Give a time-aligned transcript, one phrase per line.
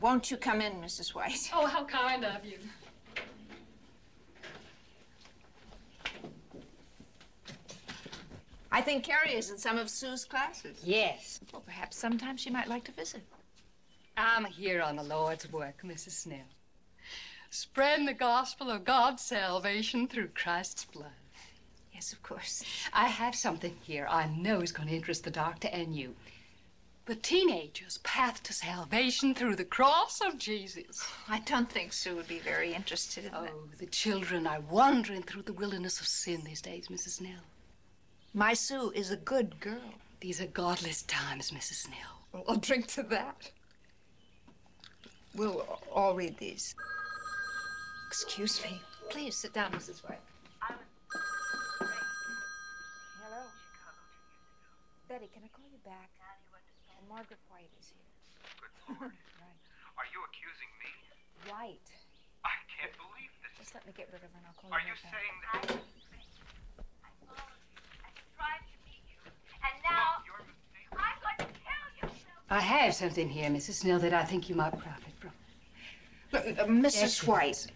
[0.00, 1.14] Won't you come in, Mrs.
[1.14, 1.50] White?
[1.54, 2.58] Oh, how kind of you.
[8.72, 10.78] I think Carrie is in some of Sue's classes.
[10.84, 11.40] Yes.
[11.52, 13.22] Well, perhaps sometime she might like to visit.
[14.16, 16.12] I'm here on the Lord's work, Mrs.
[16.12, 16.38] Snell.
[17.50, 21.10] Spreading the gospel of God's salvation through Christ's blood.
[21.92, 22.62] Yes, of course.
[22.92, 26.14] I have something here I know is going to interest the doctor and you.
[27.10, 31.04] The teenager's path to salvation through the cross of Jesus.
[31.28, 33.50] I don't think Sue would be very interested in that.
[33.52, 37.16] Oh, the children are wandering through the wilderness of sin these days, Mrs.
[37.16, 37.42] Snell.
[38.32, 39.94] My Sue is a good girl.
[40.20, 41.86] These are godless times, Mrs.
[41.86, 42.22] Snell.
[42.32, 43.50] Well, I'll drink to that.
[45.34, 46.76] We'll all read these.
[48.06, 48.80] Excuse me.
[49.08, 50.04] Please sit down, Mrs.
[50.08, 50.20] White.
[53.20, 53.46] Hello.
[55.08, 56.19] Betty, can I call you back?
[57.10, 58.06] And Margaret White is here.
[58.62, 59.10] Good Lord.
[59.98, 60.90] Are you accusing me?
[61.50, 61.90] White.
[62.44, 63.58] I can't believe this.
[63.58, 65.74] Just let me get rid of her and I'll call Are you saying that?
[67.02, 68.62] I followed you right back.
[68.86, 69.34] saying that?
[69.66, 70.86] And now Your mistake.
[70.94, 72.14] I'm going to tell you.
[72.48, 73.82] I have something here, Mrs.
[73.82, 75.30] Snell, that I think you might profit from.
[76.32, 77.00] Look, uh, Mrs.
[77.00, 77.66] Yes, White,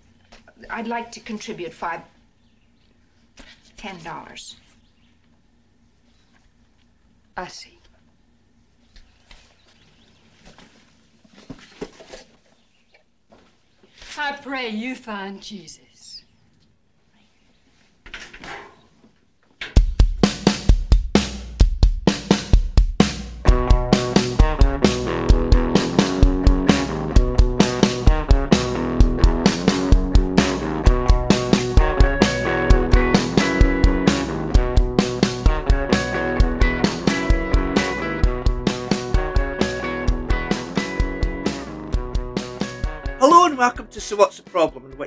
[0.70, 2.02] I'd like to contribute five,
[3.77, 4.56] ten dollars.
[7.36, 7.78] I see.
[14.16, 15.83] I pray you find Jesus.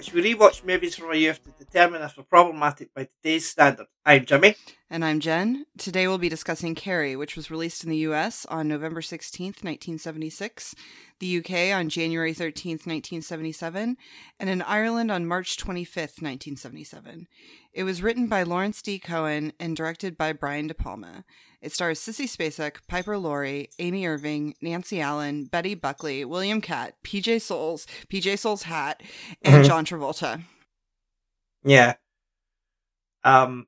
[0.08, 3.88] Which we rewatch movies from our youth to determine if they're problematic by today's standard.
[4.06, 4.56] I'm Jimmy.
[4.90, 5.66] And I'm Jen.
[5.78, 10.76] Today we'll be discussing Carrie, which was released in the US on November 16th, 1976,
[11.20, 13.98] the UK on January 13th, 1977,
[14.40, 17.28] and in Ireland on March 25th, 1977.
[17.74, 19.00] It was written by Lawrence D.
[19.00, 21.26] Cohen and directed by Brian De Palma.
[21.62, 27.42] It stars Sissy Spacek, Piper Laurie, Amy Irving, Nancy Allen, Betty Buckley, William Katt, PJ
[27.42, 29.02] Soles, PJ Soles Hat,
[29.42, 29.68] and Mhm.
[29.68, 30.44] John Travolta.
[31.64, 31.96] Yeah.
[33.24, 33.68] Um,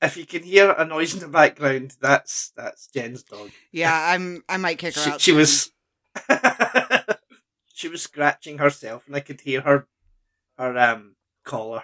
[0.00, 3.50] if you can hear a noise in the background, that's that's Jen's dog.
[3.72, 5.20] Yeah, I'm I might kick her She, out.
[5.20, 5.38] she soon.
[5.38, 5.70] was
[7.74, 9.88] she was scratching herself, and I could hear her
[10.58, 11.82] her um collar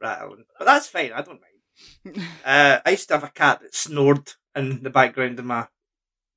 [0.00, 0.44] rattling.
[0.58, 1.12] But that's fine.
[1.12, 1.52] I don't mind.
[2.44, 5.68] Uh, I used to have a cat that snored in the background of my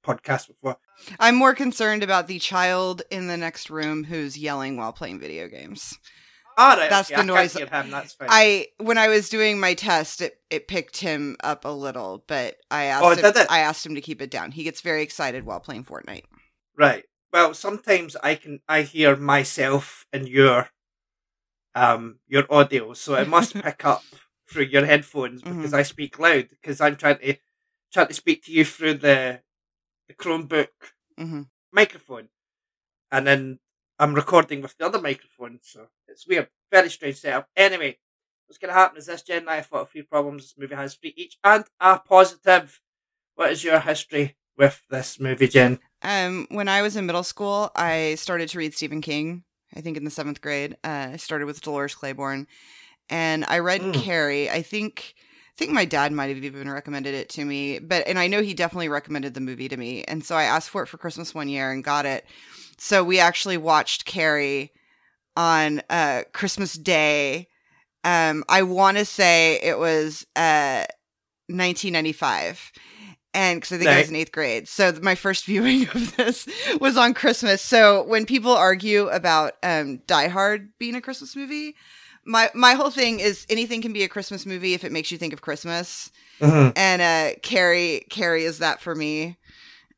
[0.06, 0.78] podcast before.
[1.19, 5.47] I'm more concerned about the child in the next room who's yelling while playing video
[5.47, 5.97] games.
[6.58, 8.28] All right, That's okay, the I noise- hear him, that's fine.
[8.29, 12.58] I when I was doing my test, it, it picked him up a little, but
[12.69, 13.47] I asked Oh, him.
[13.50, 14.52] I asked him to keep it down.
[14.52, 16.25] He gets very excited while playing Fortnite.
[16.78, 17.06] Right.
[17.31, 20.69] Well, sometimes I can I hear myself in your
[21.75, 24.03] um your audio, so it must pick up
[24.50, 27.35] through your headphones because I speak loud because I'm trying to
[27.92, 29.42] trying to speak to you through the
[30.08, 30.68] the Chromebook
[31.18, 32.30] hmm microphone,
[33.12, 33.60] and then
[34.00, 36.50] I'm recording with the other microphone, so it's weird.
[36.72, 37.48] Very strange setup.
[37.56, 37.98] Anyway,
[38.48, 40.44] what's going to happen is this Jen and I have fought three problems.
[40.44, 42.82] This movie has three each and a positive.
[43.36, 45.80] What is your history with this movie, Jen?
[46.02, 49.44] Um, when I was in middle school, I started to read Stephen King.
[49.76, 52.48] I think in the seventh grade, uh, I started with Dolores Claiborne,
[53.10, 53.94] and I read Mm.
[53.94, 54.50] Carrie.
[54.50, 55.14] I think
[55.59, 58.53] think my dad might have even recommended it to me, but and I know he
[58.53, 61.50] definitely recommended the movie to me, and so I asked for it for Christmas one
[61.50, 62.25] year and got it.
[62.78, 64.72] So we actually watched Carrie
[65.36, 67.50] on uh, Christmas Day.
[68.06, 70.86] Um, I want to say it was uh,
[71.47, 72.72] 1995
[73.34, 74.68] and because I think I was in eighth grade.
[74.68, 76.47] So my first viewing of this
[76.80, 77.62] was on Christmas.
[77.62, 81.76] So when people argue about um, Die Hard being a Christmas movie,
[82.29, 85.17] my my whole thing is anything can be a Christmas movie if it makes you
[85.17, 86.11] think of Christmas.
[86.40, 86.72] Mm-hmm.
[86.78, 89.37] And uh, Carrie Carrie is that for me.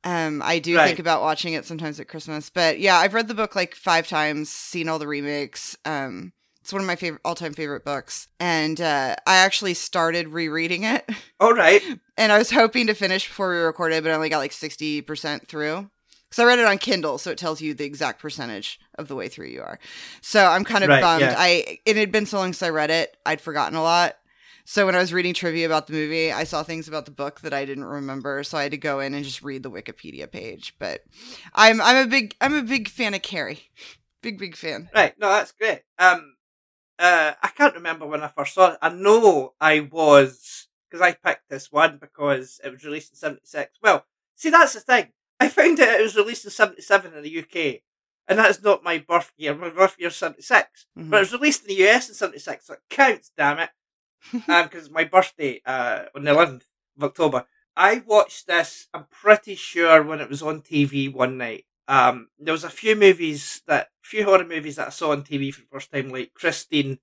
[0.03, 0.87] Um, I do Right.
[0.87, 4.07] think about watching it sometimes at Christmas, but yeah, I've read the book like five
[4.07, 5.77] times, seen all the remakes.
[5.85, 10.29] Um, it's one of my favorite all time favorite books, and uh, I actually started
[10.29, 11.07] rereading it.
[11.39, 11.81] All right.
[12.17, 15.47] And I was hoping to finish before we recorded, but I only got like 60%
[15.47, 15.89] through.
[16.31, 19.15] Because I read it on Kindle, so it tells you the exact percentage of the
[19.15, 19.77] way through you are.
[20.21, 21.21] So I'm kind of Right, bummed.
[21.23, 21.35] yeah.
[21.37, 24.15] I It had been so long since I read it, I'd forgotten a lot.
[24.63, 27.41] So when I was reading trivia about the movie, I saw things about the book
[27.41, 30.31] that I didn't remember, so I had to go in and just read the Wikipedia
[30.31, 30.73] page.
[30.79, 31.01] But
[31.53, 33.59] I'm I'm a big I'm a big fan of Carrie.
[34.21, 34.89] Big big fan.
[34.95, 35.81] Right, no, that's great.
[35.99, 36.35] Um,
[36.97, 38.77] uh, I can't remember when I first saw it.
[38.81, 43.79] I know I was because I picked this one because it was released in '76.
[43.83, 44.05] Well,
[44.35, 45.11] see, that's the thing.
[45.41, 47.81] I found out it was released in '77 in the UK,
[48.27, 49.55] and that's not my birth year.
[49.55, 51.09] My birth year '76, Mhm.
[51.09, 53.31] but it was released in the US in '76, so it counts.
[53.37, 53.69] Damn it!
[54.47, 56.65] um, because it's my birthday uh on the 11th
[56.97, 57.45] of October.
[57.75, 58.87] I watched this.
[58.93, 61.65] I'm pretty sure when it was on TV one night.
[61.87, 65.51] Um, there was a few movies that, few horror movies that I saw on TV
[65.51, 66.99] for the first time, like Christine.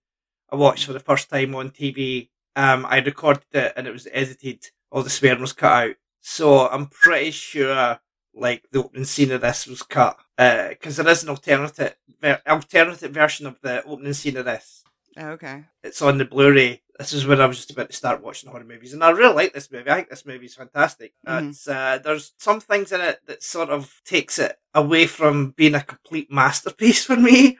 [0.50, 2.30] I watched for the first time on TV.
[2.54, 4.70] Um, I recorded it and it was edited.
[4.90, 5.96] All the swearing was cut out.
[6.20, 8.00] So I'm pretty sure,
[8.38, 13.10] like the opening scene of this was cut because there is an alternative ver- alternative
[13.12, 14.84] version of the opening scene of this
[15.16, 15.64] Oh, okay.
[15.82, 16.82] it's on the Blu-ray.
[16.98, 19.34] This is when I was just about to start watching horror movies, and I really
[19.34, 19.88] like this movie.
[19.90, 21.12] I think this movie's fantastic.
[21.26, 21.50] Mhm.
[21.50, 25.74] It's uh, there's some things in it that sort of takes it away from being
[25.76, 27.58] a complete masterpiece for me.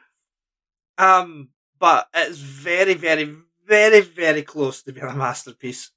[0.98, 3.32] Um, but it's very, very,
[3.66, 5.90] very, very close to being a masterpiece.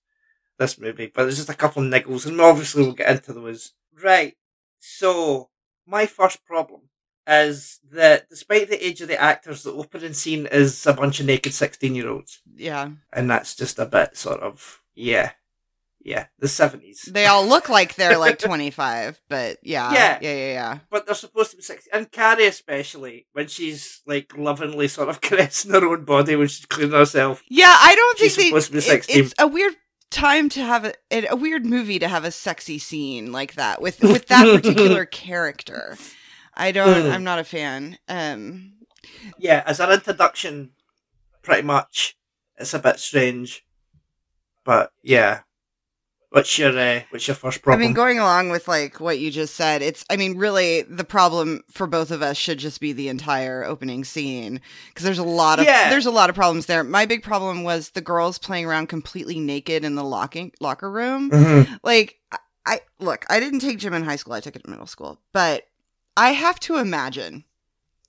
[0.60, 3.74] This movie, but there's just a couple of niggles, and obviously we'll get into those.
[4.04, 4.36] Right.
[4.84, 5.50] So
[5.86, 6.82] my first problem
[7.28, 11.28] is that despite the age of the actors, the opening scene is a bunch of
[11.28, 12.42] naked 16 year olds.
[12.56, 12.90] Yeah.
[13.14, 15.32] And that's just a bit sort of, yeah,
[16.04, 17.04] yeah, the 70s.
[17.06, 19.94] They all look like they're like 25, but yeah.
[19.94, 20.18] Yeah.
[20.20, 20.80] Yeah, yeah, yeah.
[20.90, 21.92] But they're supposed to be 16.
[21.94, 26.66] And Carrie, especially, when she's like lovingly sort of caressing her own body when she's
[26.66, 27.44] cleaning herself.
[27.48, 29.76] Yeah, I don't think She's they, supposed to be it- it's a weird
[30.12, 34.02] time to have a, a weird movie to have a sexy scene like that with
[34.02, 35.98] with that particular character.
[36.54, 37.12] I don't Mm.
[37.14, 37.98] I'm not a fan.
[38.08, 38.74] Um
[39.40, 40.72] Yeah, as an introduction,
[41.42, 42.18] pretty much,
[42.58, 43.66] it's a bit strange.
[44.64, 45.40] But yeah.
[46.32, 47.82] What's your, uh, what's your first problem?
[47.82, 51.04] I mean going along with like what you just said, it's I mean really the
[51.04, 55.24] problem for both of us should just be the entire opening scene because there's a
[55.24, 55.90] lot of Yeah.
[55.90, 56.86] there's a lot of problems there.
[56.86, 61.30] My big problem was the girls playing around completely naked in the locking locker room.
[61.32, 61.80] Mhm.
[61.84, 64.72] like I, I look i didn't take gym in high school i took it in
[64.72, 65.68] middle school but
[66.16, 67.44] i have to imagine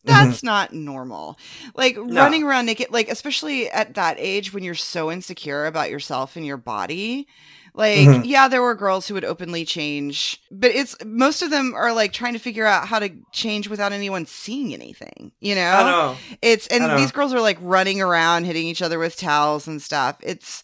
[0.04, 1.38] that's not normal
[1.76, 6.34] like running around naked like especially at that age when you're so insecure about yourself
[6.36, 7.26] and your body
[7.74, 8.22] like Mhm.
[8.26, 12.12] yeah there were girls who would openly change but it's most of them are like
[12.12, 16.16] trying to figure out how to change without anyone seeing anything you know I know.
[16.42, 16.96] it's and know.
[16.96, 20.16] these girls are like running around hitting each other with towels and stuff.
[20.22, 20.62] It's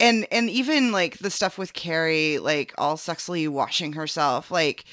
[0.00, 4.84] and and even like the stuff with Carrie like all sexily washing herself like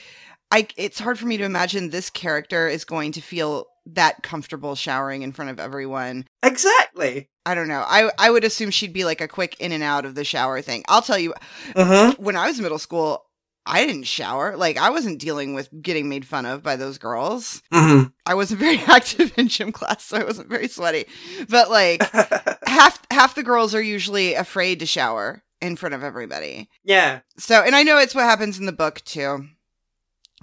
[0.51, 4.75] I it's hard for me to imagine this character is going to feel that comfortable
[4.75, 6.27] showering in front of everyone.
[6.43, 7.29] Exactly.
[7.45, 7.83] I don't know.
[7.87, 10.61] I I would assume she'd be like a quick in and out of the shower
[10.61, 10.83] thing.
[10.87, 11.33] I'll tell you
[11.73, 12.21] Mm-hmm.
[12.23, 13.25] when I was in middle school
[13.65, 14.57] I didn't shower.
[14.57, 17.61] Like I wasn't dealing with getting made fun of by those girls.
[17.71, 18.07] Mm-hmm.
[18.25, 21.05] I wasn't very active in gym class, so I wasn't very sweaty.
[21.47, 22.01] But like
[22.67, 26.69] half half the girls are usually afraid to shower in front of everybody.
[26.83, 27.19] yeah.
[27.37, 29.45] So, and I know it's what happens in the book too.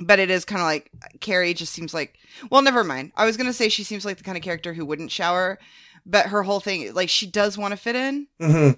[0.00, 0.88] But it is kind of like
[1.20, 2.18] Carrie just seems like
[2.52, 3.10] well, never mind.
[3.16, 5.58] I was going to say she seems like the kind of character who wouldn't shower,
[6.08, 8.26] but her whole thing like she does want to fit in.
[8.40, 8.72] Mm-hmm.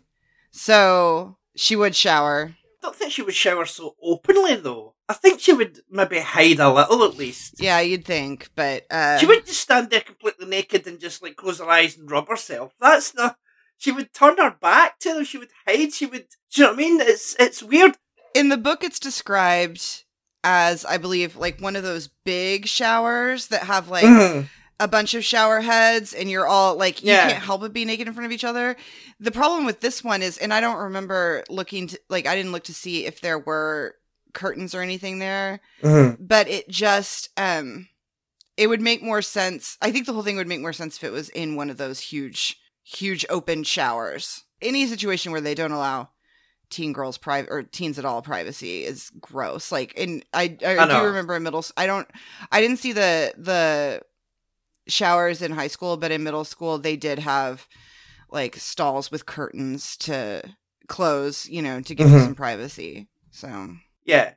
[0.53, 2.55] So, she would shower.
[2.57, 4.95] I don't think she would shower so openly though.
[5.09, 7.55] I think she would maybe hide a little at least.
[7.59, 11.37] Yeah, you'd think, but uh She wouldn't just stand there completely naked and just like
[11.37, 12.73] close her eyes and rub herself.
[12.81, 13.37] That's not.
[13.77, 15.25] She would turn her back to them.
[15.25, 15.93] She would hide.
[15.93, 16.27] She would.
[16.53, 17.01] Do you know what I mean?
[17.01, 17.97] It's it's weird.
[18.35, 20.05] in the book it's described
[20.45, 24.49] as I believe like one of those big showers that have like Mhm.
[24.81, 27.31] A bunch of shower heads and you're all like you Yeah.
[27.31, 28.77] can't help but be naked in front of each other.
[29.21, 32.53] The problem with this one is and I don't remember looking to like I didn't
[32.53, 33.95] look to see if there were
[34.33, 36.17] curtains or anything there, Mhm.
[36.19, 37.89] but it just um
[38.57, 39.77] it would make more sense.
[39.81, 41.77] I think the whole thing would make more sense if it was in one of
[41.77, 44.45] those huge huge open showers.
[44.63, 46.09] Any situation where they don't allow
[46.71, 49.73] teen girls private or teens at all privacy is gross.
[49.73, 51.65] Like, and I I, I do remember in middle.
[51.77, 52.09] I don't.
[52.53, 54.03] I didn't see the the
[54.91, 57.67] showers in high school, but in middle school they did have
[58.31, 60.43] like stalls with curtains to
[60.89, 61.49] close.
[61.49, 62.25] You know, to give you Mhm.
[62.25, 63.09] some privacy.
[63.31, 63.71] So
[64.05, 64.35] Yeah.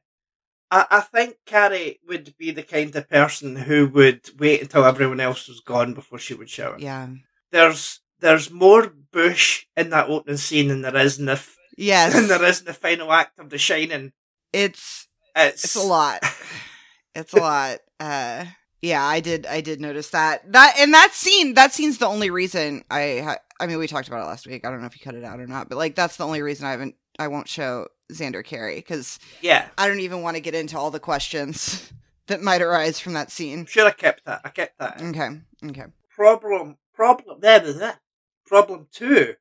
[0.72, 5.20] I, I think Carrie would be the kind of person who would wait until everyone
[5.20, 6.78] else was gone before she would shower.
[6.80, 7.08] yeah.
[7.52, 12.14] There's there's more bush in that opening scene than there is in the f- Yes,
[12.14, 14.14] than there is in the final act of The Shining.
[14.54, 16.22] it's It's it's a lot.
[17.16, 17.78] It's a lot.
[18.00, 18.46] Uh
[18.84, 20.52] yeah, I did I did notice that.
[20.52, 24.10] That and that scene, that scene's the only reason I ha- I mean, we talked
[24.10, 24.66] about it last week.
[24.66, 26.42] I don't know if you cut it out or not, but like that's the only
[26.42, 26.96] reason I haven't.
[27.18, 30.92] I won't show Xander Carrie because Yeah, I don't even want to get into all
[30.92, 31.94] the questions
[32.28, 33.66] that might arise from that scene.
[33.66, 34.42] Sure I kept that.
[34.44, 35.00] I kept that.
[35.00, 35.10] in.
[35.10, 35.30] Okay.
[35.70, 35.86] Okay.
[36.14, 38.00] Problem, problem, there, there, there.
[38.46, 39.36] Problem two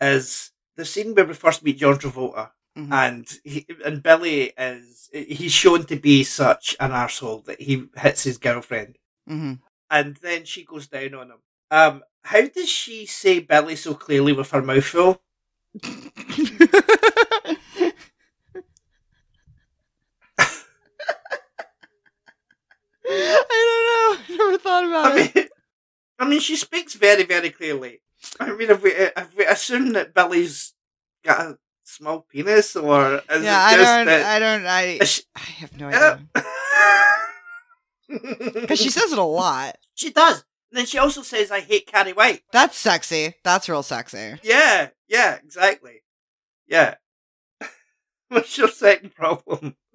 [0.00, 2.92] is the scene where we first meet John Travolta, Mhm.
[2.92, 8.24] and he, and Billy is he's shown to be such an asshole that he hits
[8.24, 8.96] his girlfriend,
[9.26, 9.54] hmm
[9.90, 11.38] and then she goes down on him.
[11.72, 15.22] Um, how does she say Billy so clearly with her mouth full?
[23.08, 24.34] I don't know.
[24.34, 25.34] I never thought about I it.
[25.34, 25.48] mean,
[26.18, 28.02] I mean, she speaks very, very clearly.
[28.40, 30.74] I mean, if we if we assume that Billy's
[31.24, 31.58] got a
[31.90, 34.06] small penis, or is Yeah, I don't.
[34.06, 34.24] that?
[34.26, 34.66] I don't.
[34.66, 34.98] I.
[35.36, 36.20] I have no idea.
[38.08, 39.76] Because Because she says it a lot.
[39.94, 40.44] she does.
[40.72, 43.34] And then she also says, "I hate Carrie White." That's sexy.
[43.44, 44.34] That's real sexy.
[44.42, 46.02] Yeah, yeah, exactly.
[46.66, 46.94] Yeah.
[48.28, 49.76] What's your second problem?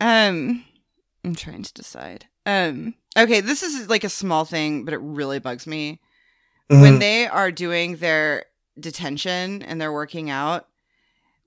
[0.00, 0.64] Um,
[1.24, 2.26] I'm trying to decide.
[2.44, 6.00] Um, okay, this is like a small thing, but it really bugs me
[6.70, 6.82] Mm-hmm.
[6.82, 8.44] when they are doing their
[8.78, 10.67] detention and they're working out.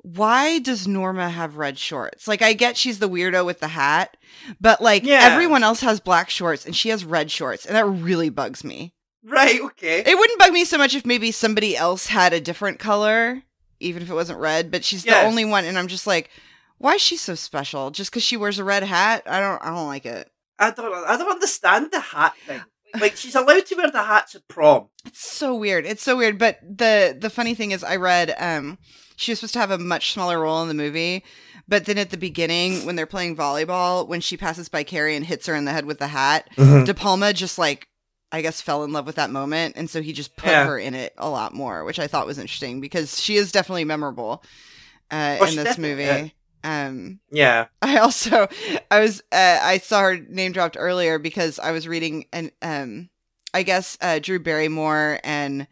[0.03, 2.27] Why does Norma have red shorts?
[2.27, 4.17] Like, I get she's the weirdo with the hat,
[4.59, 5.19] but like Yeah.
[5.23, 8.93] everyone else has black shorts and she has red shorts, and that really bugs me.
[9.23, 10.01] right, okay.
[10.03, 13.43] It wouldn't bug me so much if maybe somebody else had a different color,
[13.79, 14.71] even if it wasn't red.
[14.71, 15.21] But she's Yeah.
[15.21, 16.31] the only one, and I'm just like,
[16.79, 17.91] why is she so special?
[17.91, 19.21] Just because she wears a red hat?
[19.27, 19.61] I don't.
[19.61, 20.31] I don't like it.
[20.57, 20.91] I don't.
[21.07, 22.61] I don't understand the hat thing.
[22.99, 24.87] Like she's allowed to wear the hats at prom.
[25.05, 25.85] It's so weird.
[25.85, 26.37] It's so weird.
[26.37, 28.77] But the the funny thing is, I read um
[29.15, 31.23] she was supposed to have a much smaller role in the movie,
[31.67, 35.25] but then at the beginning when they're playing volleyball, when she passes by Carrie and
[35.25, 37.87] hits her in the head with the hat, De Palma just like.
[38.33, 40.65] I guess fell in love with that moment, and so he just put Yeah.
[40.65, 43.83] her in it a lot more, which I thought was interesting because she is definitely
[43.83, 44.41] memorable
[45.11, 46.35] uh, Oh, in this definitely movie.
[46.63, 47.67] Um, Yeah.
[47.81, 48.47] I also
[48.89, 53.09] I was uh, I saw her name dropped earlier because I was reading and um
[53.53, 55.67] I guess uh, Drew Barrymore and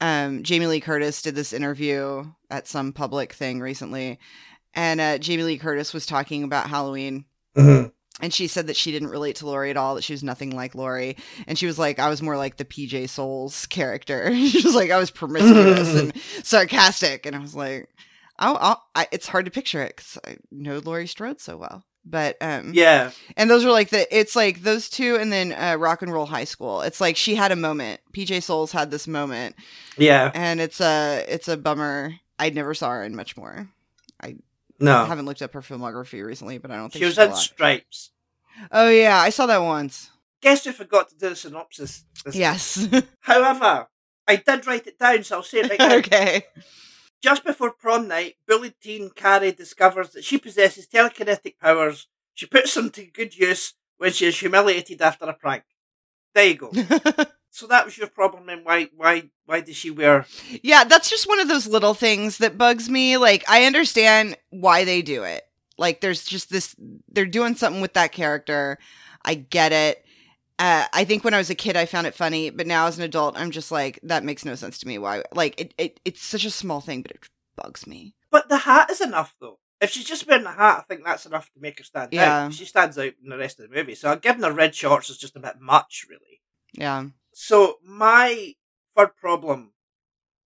[0.00, 4.18] um Jamie Lee Curtis did this interview at some public thing recently,
[4.74, 7.24] and uh, Jamie Lee Curtis was talking about Halloween.
[7.56, 7.88] Mm-hmm.
[8.20, 10.54] And she said that she didn't relate to Laurie at all, that she was nothing
[10.54, 11.16] like Laurie.
[11.48, 14.32] And she was like, I was more like the PJ Soles character.
[14.48, 16.12] she was like, I was promiscuous and
[16.44, 17.26] sarcastic.
[17.26, 17.88] And I was like,
[18.38, 21.84] oh, oh I, it's hard to picture it because I know Laurie Strode so well.
[22.06, 23.12] But, um, Yeah.
[23.36, 26.26] and those were like the, it's like those two and then uh, Rock and Roll
[26.26, 26.82] High School.
[26.82, 28.00] It's like she had a moment.
[28.12, 29.56] PJ Soles had this moment.
[29.96, 30.30] Yeah.
[30.34, 32.12] And it's a, it's a bummer.
[32.38, 33.70] I never saw her in much more.
[34.22, 34.36] I
[34.78, 35.06] No.
[35.06, 37.34] haven't looked up her filmography recently, but I don't think She was in.
[37.34, 38.10] Stripes.
[38.70, 39.16] Oh, yeah.
[39.18, 40.10] I saw that once.
[40.42, 42.04] Guess who forgot to do the synopsis?
[42.32, 42.86] Yes.
[43.20, 43.88] However,
[44.28, 45.94] I did write it down, so I'll say it now.
[45.96, 46.44] okay.
[47.24, 52.06] Just before prom night, bullied teen Carrie discovers that she possesses telekinetic powers.
[52.34, 55.62] She puts them to good use when she is humiliated after a prank.
[56.34, 56.70] There you go.
[57.50, 60.26] so that was your problem, and why, why, why does she wear?
[60.62, 63.16] yeah, that's just one of those little things that bugs me.
[63.16, 65.44] Like, I understand why they do it.
[65.78, 66.76] Like, there's just this,
[67.08, 68.78] they're doing something with that character.
[69.24, 70.03] I get it.
[70.58, 72.96] Uh, I think when I was a kid, I found it funny, but now as
[72.96, 74.98] an adult, I'm just like, that makes no sense to me.
[74.98, 75.22] Why?
[75.32, 78.14] Like, it, it it's such a small thing, but it bugs me.
[78.30, 79.58] But the hat is enough, though.
[79.80, 82.44] If she's just wearing the hat, I think that's enough to make her stand Yeah.
[82.46, 82.54] out.
[82.54, 83.94] She stands out in the rest of the movie.
[83.96, 86.40] So giving her red shorts is just a bit much, really.
[86.72, 87.06] Yeah.
[87.32, 88.54] So my
[88.96, 89.72] third problem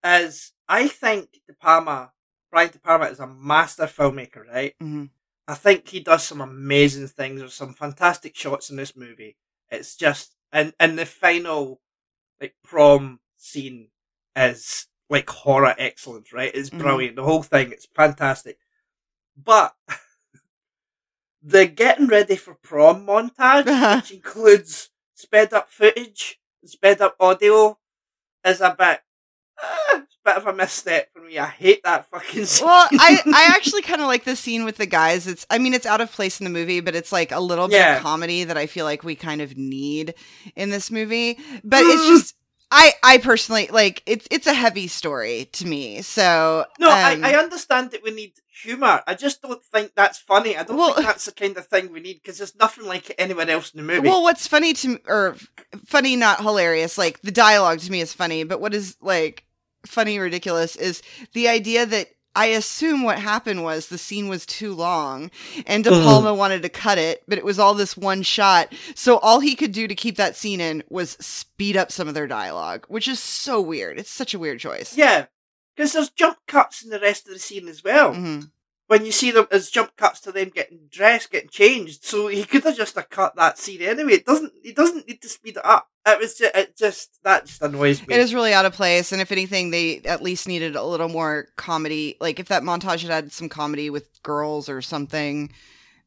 [0.04, 2.12] is I think De Palma,
[2.50, 4.74] Brian De Palma is a master filmmaker, right?
[4.80, 5.06] hmm
[5.48, 7.38] I think he does some amazing things.
[7.40, 9.36] There's some fantastic shots in this movie.
[9.70, 11.80] It's just and and the final
[12.40, 13.90] like prom scene
[14.36, 16.52] is like horror excellence, right?
[16.54, 16.78] It's Mhm.
[16.78, 17.16] brilliant.
[17.16, 18.58] The whole thing, it's fantastic.
[19.36, 19.76] But
[21.42, 27.78] the getting ready for prom montage, which includes sped up footage, sped up audio,
[28.46, 29.02] is a bit
[29.62, 31.38] uh, bit of a misstep for me.
[31.38, 32.66] I hate that fucking scene.
[32.66, 35.26] Well, I, I actually kind of like the scene with the guys.
[35.26, 37.68] It's, I mean, it's out of place in the movie, but it's like a little
[37.68, 37.96] bit Yeah.
[37.96, 40.14] of comedy that I feel like we kind of need
[40.54, 41.38] in this movie.
[41.64, 42.08] But it's Mm.
[42.18, 42.34] just,
[42.70, 46.02] I, I personally like it's, it's a heavy story to me.
[46.02, 49.02] So No, um, I, I understand that we need humour.
[49.06, 50.56] I just don't think that's funny.
[50.56, 53.08] I don't Well- think that's the kind of thing we need because there's nothing like
[53.10, 54.08] it anywhere else in the movie.
[54.08, 55.36] Well, what's funny to or
[55.86, 56.98] funny, not hilarious.
[56.98, 59.44] Like the dialogue to me is funny, but what is like
[59.86, 61.02] funny, ridiculous is
[61.32, 65.30] the idea that I assume what happened was the scene was too long
[65.66, 68.74] and De Palma wanted to cut it, but it was all this one shot.
[68.94, 72.14] So all he could do to keep that scene in was speed up some of
[72.14, 73.98] their dialogue, which is so weird.
[73.98, 74.98] It's such a weird choice.
[74.98, 75.26] Yeah,
[75.74, 78.12] because there's jump cuts in the rest of the scene as well.
[78.12, 78.40] hmm
[78.88, 82.44] When you see them as jump cuts to them getting dressed, getting changed, so he
[82.44, 84.12] could have just cut that scene anyway.
[84.14, 84.52] It doesn't.
[84.62, 85.88] He doesn't need to speed it up.
[86.06, 86.54] It was just.
[86.54, 88.14] It just that just annoys me.
[88.14, 91.08] It is really out of place, and if anything, they at least needed a little
[91.08, 92.16] more comedy.
[92.20, 95.52] Like if that montage had had some comedy with girls or something,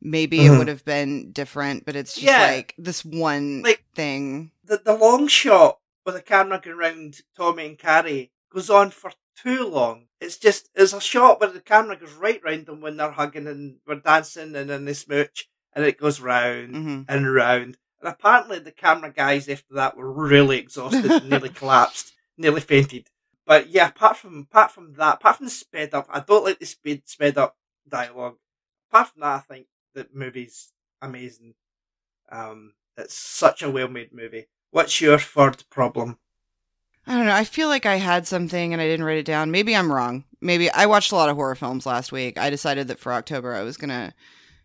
[0.02, 0.60] maybe it Mhm.
[0.60, 1.86] would have been different.
[1.86, 2.46] But it's just Yeah.
[2.48, 4.52] like this one Like- thing.
[4.64, 9.12] the the long shot with the camera going round Tommy and Carrie goes on for
[9.44, 10.08] too long.
[10.20, 13.48] It's just it's a shot where the camera goes right round them when they're hugging
[13.48, 17.78] and we're dancing and then they smooch and it goes round hmm and round.
[18.02, 23.10] And apparently the camera guys after that were really exhausted and nearly collapsed, nearly fainted.
[23.46, 26.60] But yeah, apart from apart from that, apart from the sped up, I don't like
[26.60, 28.38] the speed sped up dialogue.
[28.90, 31.56] Apart from that, I think the movie's amazing.
[32.32, 34.48] Um, it's such a well made movie.
[34.72, 36.20] What's your third problem?
[37.10, 37.34] I don't know.
[37.34, 39.50] I feel like I had something and I didn't write it down.
[39.52, 40.26] Maybe I'm wrong.
[40.42, 42.38] Maybe I watched a lot of horror films last week.
[42.38, 44.14] I decided that for October I was gonna,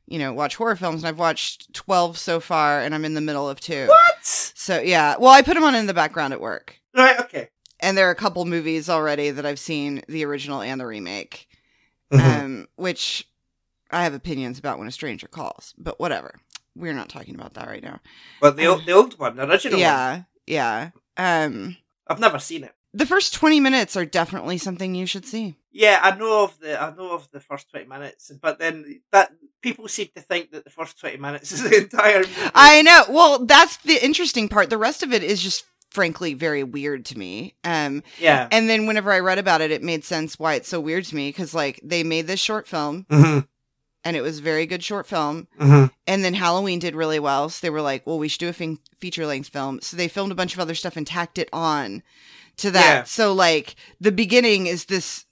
[0.06, 3.20] you know, watch horror films, and I've watched twelve so far, and I'm in the
[3.22, 3.86] middle of two.
[3.86, 4.24] What?
[4.24, 5.16] So yeah.
[5.18, 6.78] Well, I put them on in the background at work.
[6.94, 7.18] Right.
[7.20, 7.48] Okay.
[7.80, 11.48] and there are a couple movies already that I've seen, the original and the remake,
[12.12, 12.44] Mm-hmm.
[12.44, 13.26] um, which
[13.90, 16.38] I have opinions about when a stranger calls, but whatever.
[16.76, 18.00] We're not talking about that right now.
[18.40, 20.90] but the old, the old one, the original one, yeah, yeah.
[21.16, 22.74] Um, I've never seen it.
[22.92, 25.56] the first twenty minutes are definitely something you should see.
[25.72, 29.32] Yeah, I know of the I know of the first twenty minutes, but then that
[29.62, 32.18] people seem to think that the first twenty minutes is the entire.
[32.20, 32.32] Movie.
[32.54, 33.04] I know.
[33.08, 34.70] Well, that's the interesting part.
[34.70, 37.54] The rest of it is just frankly very weird to me.
[37.62, 38.48] Um, yeah.
[38.50, 41.14] and then whenever I read about it, it made sense why it's so weird to
[41.14, 43.38] me because like they made this short film hmm
[44.04, 45.48] and it was a very good short film.
[45.58, 47.48] hmm And then Halloween did really well.
[47.48, 49.80] So they were like, well, we should do a feature length film.
[49.80, 52.02] So they filmed a bunch of other stuff and tacked it on
[52.58, 52.94] to that.
[52.94, 53.04] Yeah.
[53.04, 55.24] So, like, the beginning is this,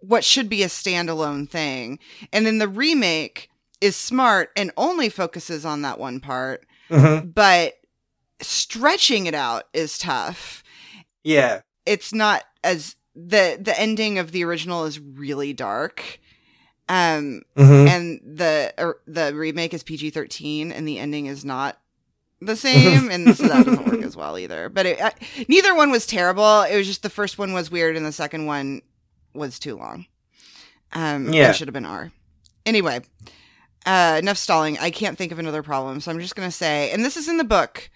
[0.00, 1.98] what should be a standalone thing.
[2.32, 3.48] And then the remake
[3.80, 7.74] is smart and only focuses on that one part, hmm but
[8.42, 10.62] stretching it out is tough.
[11.24, 11.60] Yeah.
[11.86, 16.20] It's not as, the, the ending of the original is really dark.
[16.90, 21.78] Um, hmm and the er, the remake is PG thirteen, and the ending is not
[22.40, 24.68] the same, and so that doesn't work as well either.
[24.68, 25.12] But it, I,
[25.48, 26.62] neither one was terrible.
[26.62, 28.82] It was just the first one was weird, and the second one
[29.34, 30.06] was too long.
[30.92, 31.50] Um, Yeah.
[31.50, 32.10] it should have been R.
[32.66, 33.02] Anyway,
[33.86, 34.76] uh, enough stalling.
[34.78, 37.36] I can't think of another problem, so I'm just gonna say, and this is in
[37.36, 37.88] the book.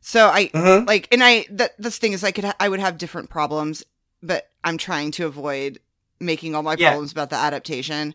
[0.00, 2.80] So I hmm like, and I that this thing is I could ha- I would
[2.80, 3.84] have different problems,
[4.22, 5.80] but I'm trying to avoid
[6.20, 6.76] making all my Yeah.
[6.76, 8.14] problems about the adaptation.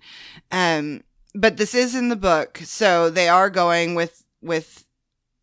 [0.52, 4.86] Um, but this is in the book, so they are going with with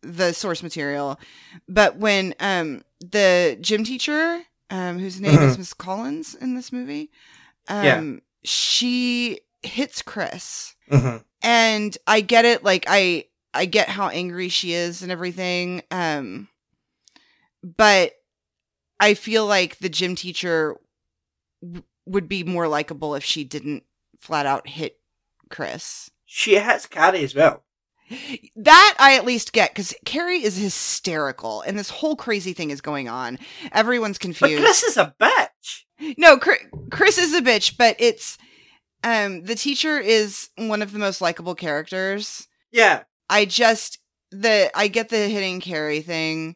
[0.01, 1.19] the source material.
[1.67, 7.11] But when um the gym teacher, um, whose name is Miss Collins in this movie,
[7.67, 8.21] um, Yeah.
[8.43, 12.63] she hits Chris hmm and I get it.
[12.63, 15.83] Like I, I get how angry she is and everything.
[15.91, 16.47] Um,
[17.63, 18.13] but
[18.99, 20.77] I feel like the gym teacher
[22.11, 23.83] would be more likable if she didn't
[24.19, 24.99] flat out hit
[25.49, 26.11] Chris.
[26.25, 27.63] She has Carrie as well.
[28.55, 32.81] That I at least get because Carrie is hysterical and this whole crazy thing is
[32.81, 33.39] going on.
[33.71, 34.57] Everyone's confused.
[34.57, 34.65] But.
[34.65, 36.17] Chris is a bitch.
[36.17, 38.37] No, Chris, Chris is a bitch, but it's
[39.03, 42.47] um the teacher is one of the most likable characters.
[42.71, 43.03] Yeah.
[43.29, 43.99] I just
[44.31, 46.55] the I get the hitting Carrie thing,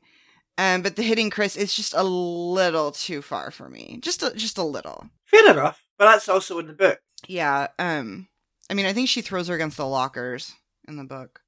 [0.57, 3.99] um, but the hitting Chris is just a little too far for me.
[4.01, 5.09] Just a, just a little.
[5.25, 5.83] Fair enough.
[5.97, 6.99] But that's also in the book.
[7.27, 7.67] Yeah.
[7.79, 8.27] Um.
[8.69, 10.53] I mean, I think she throws her against the lockers
[10.87, 11.41] in the book,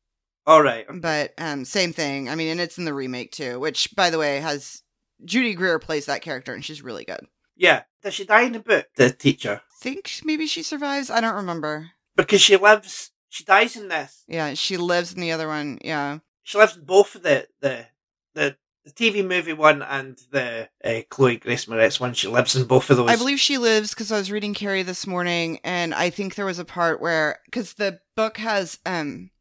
[0.46, 0.86] All right.
[1.02, 2.30] but um, same thing.
[2.30, 4.84] I mean, and it's in the remake too, which by the way has
[5.26, 7.26] Judy Greer plays that character and she's really good.
[7.56, 7.84] Yeah.
[8.04, 8.86] Does she die in the book?
[8.98, 9.62] The teacher.
[9.82, 11.10] Think maybe she survives.
[11.10, 11.90] I don't remember.
[12.16, 13.12] Because she lives.
[13.30, 14.24] She dies in this.
[14.28, 15.80] Yeah, she lives in the other one.
[15.84, 16.20] Yeah.
[16.44, 17.88] She lives in both of the the
[18.36, 18.58] the,
[18.88, 22.14] the TV movie one and the uh, Chloe Grace Moretz one.
[22.14, 23.10] She lives in both of those.
[23.10, 26.46] I believe she lives because I was reading Carrie this morning, and I think there
[26.46, 29.32] was a part where because the book has um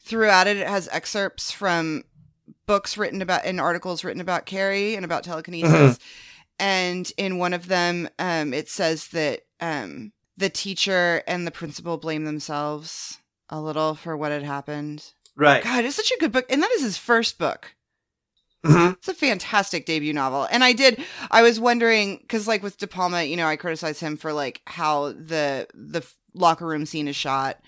[0.00, 2.04] throughout it, it has excerpts from
[2.66, 5.98] books written about and articles written about Carrie and about telekinesis,
[6.58, 11.98] and in one of them, um, it says that um the teacher and the principal
[11.98, 15.12] blame themselves a little for what had happened.
[15.36, 15.62] Right.
[15.62, 17.74] God, it's such a good book, and that is his first book.
[18.66, 18.94] Mhm.
[18.94, 20.46] It's a fantastic debut novel.
[20.50, 24.00] And I did I was wondering cuz like with De Palma, you know, I criticized
[24.00, 27.58] him for like how the the locker room scene is shot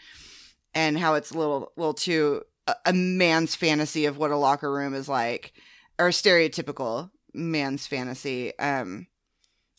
[0.75, 4.73] and how it's a little little too a, a man's fantasy of what a locker
[4.73, 5.53] room is like
[5.99, 9.07] or stereotypical man's fantasy um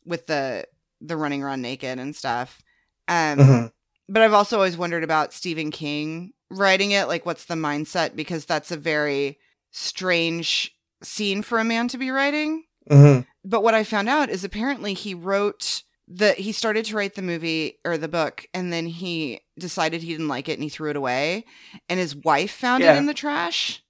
[0.06, 0.66] with the
[1.02, 2.62] the running around naked and stuff.
[3.08, 3.72] Um Mhm.
[4.10, 7.08] but I've also always wondered about Stephen King writing it.
[7.08, 8.16] Like, what's the mindset?
[8.16, 9.40] Because that's a very
[9.72, 12.66] strange scene for a man to be writing.
[12.90, 13.26] Mhm.
[13.44, 17.22] But what I found out is apparently he wrote the he started to write the
[17.22, 20.90] movie or the book, and then he decided he didn't like it and he threw
[20.90, 21.46] it away.
[21.88, 23.82] And his wife found it in the trash,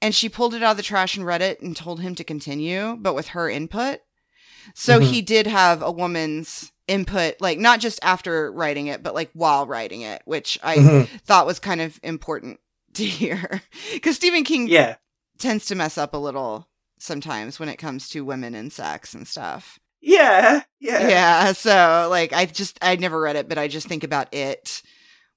[0.00, 2.24] and she pulled it out of the trash and read it and told him to
[2.24, 4.00] continue, but with her input.
[4.74, 5.04] So Mhm.
[5.10, 9.66] he did have a woman's input, like not just after writing it, but like while
[9.66, 11.08] writing it, which I Mhm.
[11.24, 12.58] thought was kind of important
[12.94, 13.62] to hear.
[13.92, 14.96] Because Stephen King Yeah.
[15.40, 19.26] Tends to mess up a little sometimes when it comes to women and sex and
[19.26, 19.78] stuff.
[20.00, 20.62] Yeah.
[20.78, 21.08] Yeah.
[21.08, 24.82] Yeah, so like I just I never read it, but I just think about it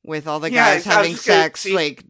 [0.04, 2.04] with all the Yeah, guys having sex, like.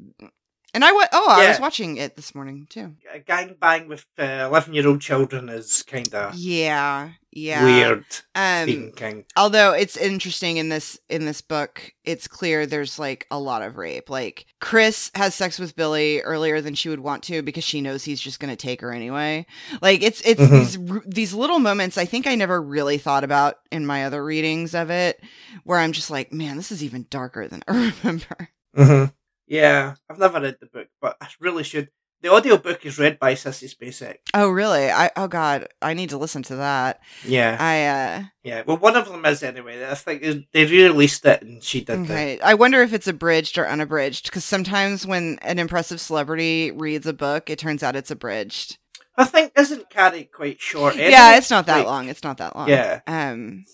[0.74, 2.96] And I wa- oh I was watching it this morning too.
[3.14, 7.64] A gang bang with eleven year old children is kind of Yeah, yeah.
[7.64, 8.06] weird.
[8.36, 9.26] Um, Stephen King.
[9.38, 13.78] although it's interesting in this in this book it's clear there's like a lot of
[13.78, 17.80] rape like chris has sex with billy earlier than she would want to because she
[17.82, 19.46] knows he's just going to take her anyway
[19.82, 20.50] like it's it's Mhm.
[20.52, 24.24] these r- these little moments i think i never really thought about in my other
[24.24, 25.22] readings of it
[25.64, 29.06] where i'm just like man this is even darker than i remember hmm
[29.54, 31.90] Yeah, I've never read the book, but I really should.
[32.22, 34.16] The audiobook is read by Sissy Spacek.
[34.34, 38.64] oh really i oh god i need to listen to that Yeah, i uh yeah.
[38.66, 39.86] Well, one of them is anyway.
[39.86, 40.22] I think
[40.54, 42.00] they- re-released it, and she did.
[42.00, 42.40] Okay.
[42.40, 47.14] I wonder if it's abridged or unabridged because sometimes when an impressive celebrity reads a
[47.14, 48.78] book, it turns out it's abridged.
[49.18, 50.94] I think isn't Carrie quite short?
[50.96, 51.12] Anyway?
[51.16, 52.08] yeah, it's not that Like, long.
[52.10, 52.70] It's not that long.
[52.70, 53.66] Yeah, Um.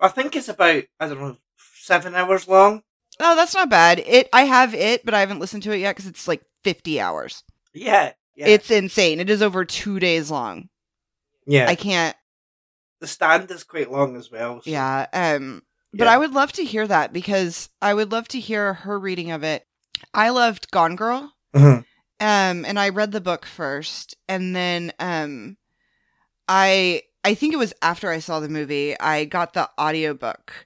[0.00, 1.36] I think it's about I don't know
[1.80, 2.82] seven hours long.
[3.20, 3.98] Oh, that's not bad.
[4.00, 4.28] It.
[4.32, 7.42] I have it, but I haven't listened to it yet because it's like fifty hours.
[7.74, 8.46] Yeah, yeah.
[8.48, 9.20] It's insane.
[9.20, 10.68] It is over two days long.
[11.46, 11.66] yeah.
[11.68, 12.16] I can't.
[13.00, 14.60] the stand is quite long as well.
[14.62, 15.06] so- Yeah.
[15.12, 15.62] Um.
[15.92, 16.12] But Yeah.
[16.14, 19.42] I would love to hear that because I would love to hear her reading of
[19.42, 19.66] it.
[20.12, 21.32] I loved Gone Girl.
[21.54, 21.84] Mhm.
[22.20, 25.56] um and i read the book first and then um
[26.48, 30.65] i i think it was after i saw the movie i got the audiobook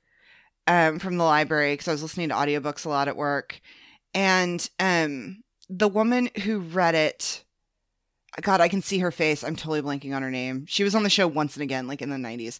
[0.66, 3.60] um from the library because i was listening to audiobooks a lot at work.
[4.14, 7.44] And um the woman who read it
[8.42, 9.42] god i can see her face.
[9.44, 10.64] I'm totally blanking on her name.
[10.66, 12.58] She was on the show once and again like in the 90s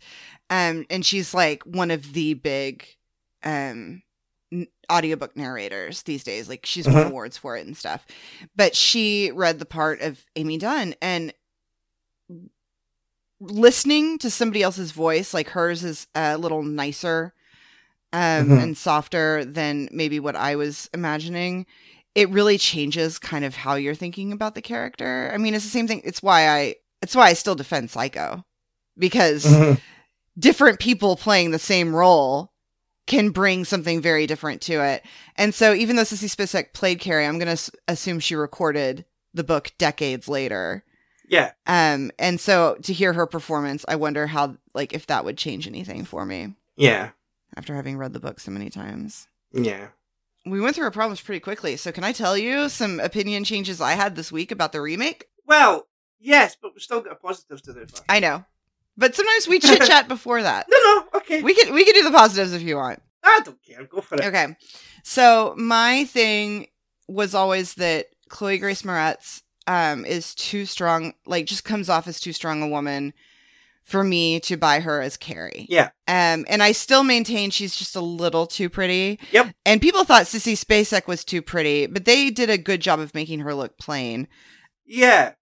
[0.51, 2.87] um and she's like one of the big
[3.45, 4.03] um
[4.53, 6.49] n- audiobook narrators these days.
[6.49, 7.07] Like she's won Mhm.
[7.11, 8.07] awards for it and stuff.
[8.57, 11.33] But she read the part of amy dunne and
[13.41, 17.33] listening to somebody else's voice like hers is a little nicer
[18.13, 18.63] um Mhm.
[18.63, 21.67] and softer than maybe what i was imagining
[22.15, 25.71] it really changes kind of how you're thinking about the character i mean it's the
[25.71, 28.45] same thing it's why i it's why i still defend psycho
[28.99, 29.81] because Mhm.
[30.39, 32.53] different people playing the same role
[33.07, 35.03] can bring something very different to it.
[35.37, 39.05] And so even though Sissy Spacek played Carrie, I'm going to s- assume she recorded
[39.35, 40.85] the book decades later.
[41.29, 41.51] Yeah.
[41.67, 45.67] Um and so to hear her performance, I wonder how like if that would change
[45.67, 47.11] anything for me Yeah.
[47.57, 49.27] After having read the book so many times.
[49.53, 49.89] Yeah.
[50.47, 51.77] We went through our problems pretty quickly.
[51.77, 55.27] So can I tell you some opinion changes I had this week about the remake?
[55.47, 55.87] Well,
[56.19, 57.87] yes, but we've still got a positive to do.
[58.09, 58.45] I know.
[58.97, 60.67] But sometimes we chit chat before that.
[60.71, 61.43] No, no, okay.
[61.43, 63.03] We can we can do the positives if you want.
[63.23, 63.85] I don't care.
[63.85, 64.25] Go for it.
[64.25, 64.57] Okay.
[65.05, 66.69] So my thing
[67.09, 72.21] was always that Chloe Grace Moretz um is too strong, like just comes off as
[72.21, 73.13] too strong a woman
[73.91, 75.67] for me to buy her as Carrie.
[75.69, 75.91] Yeah.
[76.07, 79.19] Um and I still maintain she's just a little too pretty.
[79.33, 79.55] Yep.
[79.67, 83.15] And people thought Sissy Spacek was too pretty, but they did a good job of
[83.15, 84.29] making her look plain.
[84.87, 85.33] Yeah.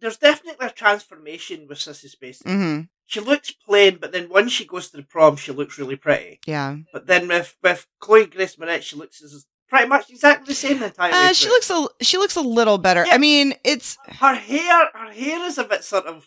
[0.00, 2.42] There's definitely a transformation with Sissy Spacek.
[2.44, 2.88] Mhm.
[3.06, 6.40] She looks plain, but then once she goes to the prom, she looks really pretty.
[6.46, 6.76] Yeah.
[6.92, 10.78] But then with with Chloe Grace Moretz, she looks as pretty much exactly the same
[10.78, 13.04] the entire Uh, she looks a she looks a little better.
[13.06, 13.14] Yeah.
[13.14, 14.90] I mean, it's her hair.
[14.94, 16.26] Her hair is a bit sort of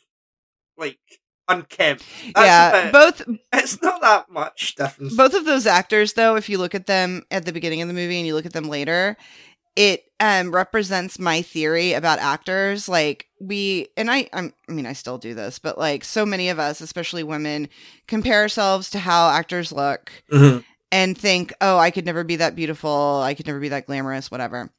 [0.78, 1.00] like
[1.50, 2.04] unkempt.
[2.36, 3.22] That's yeah, both
[3.54, 5.16] It's not that much difference.
[5.16, 7.94] both of those actors though if you look at them at the beginning of the
[7.94, 9.16] movie and you look at them later
[9.76, 14.94] it um represents my theory about actors like we and I I'm, i mean i
[14.94, 17.70] still do this but like so many of us especially women
[18.08, 20.64] compare ourselves to how actors look Mhm.
[20.92, 24.32] and think oh i could never be that beautiful i could never be that glamorous
[24.32, 24.72] whatever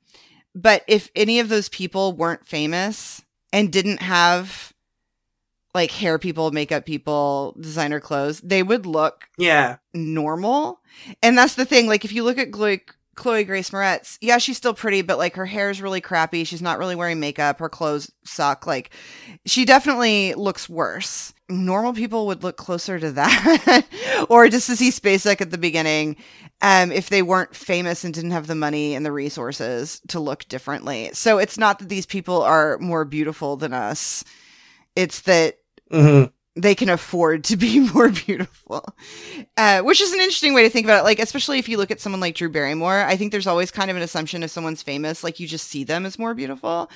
[0.55, 4.73] but if any of those people weren't famous and didn't have
[5.75, 9.77] like hair people, makeup people, designer clothes, they would look Yeah.
[9.95, 10.81] normal.
[11.23, 11.87] And that's the thing.
[11.87, 12.81] Like, if you look at Chloe,
[13.15, 16.45] Chloe Grace Moretz, yeah, she's still pretty, but like her hair is really crappy.
[16.45, 17.59] She's not really wearing makeup.
[17.59, 18.67] Her clothes suck.
[18.67, 18.91] Like,
[19.45, 21.35] she definitely looks worse.
[21.51, 23.87] Normal people would look closer to that,
[24.29, 26.17] or just Sissy Spacek at the beginning,
[26.61, 30.47] um, if they weren't famous and didn't have the money and the resources to look
[30.49, 31.11] differently.
[31.15, 34.25] So it's not that these people are more beautiful than us.
[34.99, 35.59] It's that
[35.91, 36.25] hmm
[36.59, 38.85] they can afford to be more beautiful,
[39.57, 41.05] uh, which is an interesting way to think about it.
[41.05, 43.91] Like, especially if you look at someone like Drew Barrymore, I think there's always kind
[43.91, 46.91] of an assumption if someone's famous, like you just see them as more beautiful.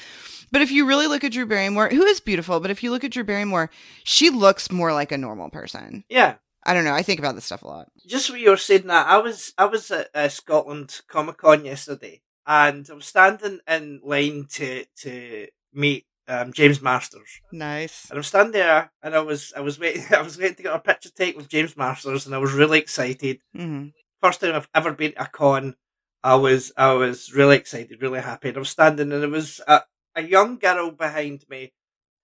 [0.51, 3.05] But if you really look at Drew Barrymore, who is beautiful, but if you look
[3.05, 3.71] at Drew Barrymore,
[4.05, 6.05] she looks more like a normal person.
[6.09, 6.35] Yeah.
[6.65, 6.95] I don't know.
[6.95, 7.89] I think about this stuff a lot.
[8.07, 11.65] Just what you were saying that, I was I was at uh, Scotland Comic Con
[11.65, 18.09] yesterday, and I was standing in line to to meet um, James Marsters, Nice.
[18.09, 20.75] and I'm standing there, and I was I was waiting I was waiting to get
[20.75, 23.41] a picture taken with James Marsters, and I was really excited.
[23.55, 23.89] hmm
[24.23, 25.75] First time I've ever been to a con,
[26.23, 28.49] I was I was really excited, really happy.
[28.49, 29.83] And I was standing, and there was a,
[30.15, 31.73] a young girl behind me.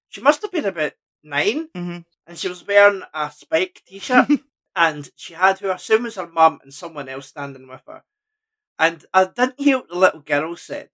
[0.08, 0.92] She must have been about
[1.24, 2.04] 9 Mhm.
[2.26, 4.28] and she was wearing a Spike t-shirt,
[4.76, 8.02] and she had who I assume was her mum and someone else standing with her.
[8.78, 10.90] And I didn't hear what the little girl said,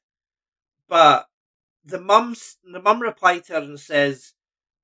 [0.89, 1.27] but
[1.85, 4.35] the mum's the mum replied to her and says,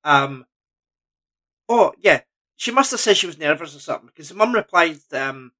[0.03, 0.45] um,
[1.69, 2.21] "Oh yeah."
[2.55, 5.51] She must have said she was nervous or something because the mum replied, um,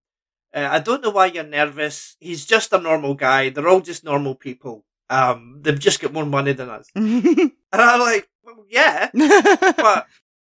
[0.53, 2.15] uh, "I don't know why you're nervous.
[2.19, 3.49] He's just a normal guy.
[3.49, 4.85] They're all just normal people.
[5.09, 6.89] Um, they've just got more money than us."
[7.73, 10.07] And I'm like, well, "Yeah, but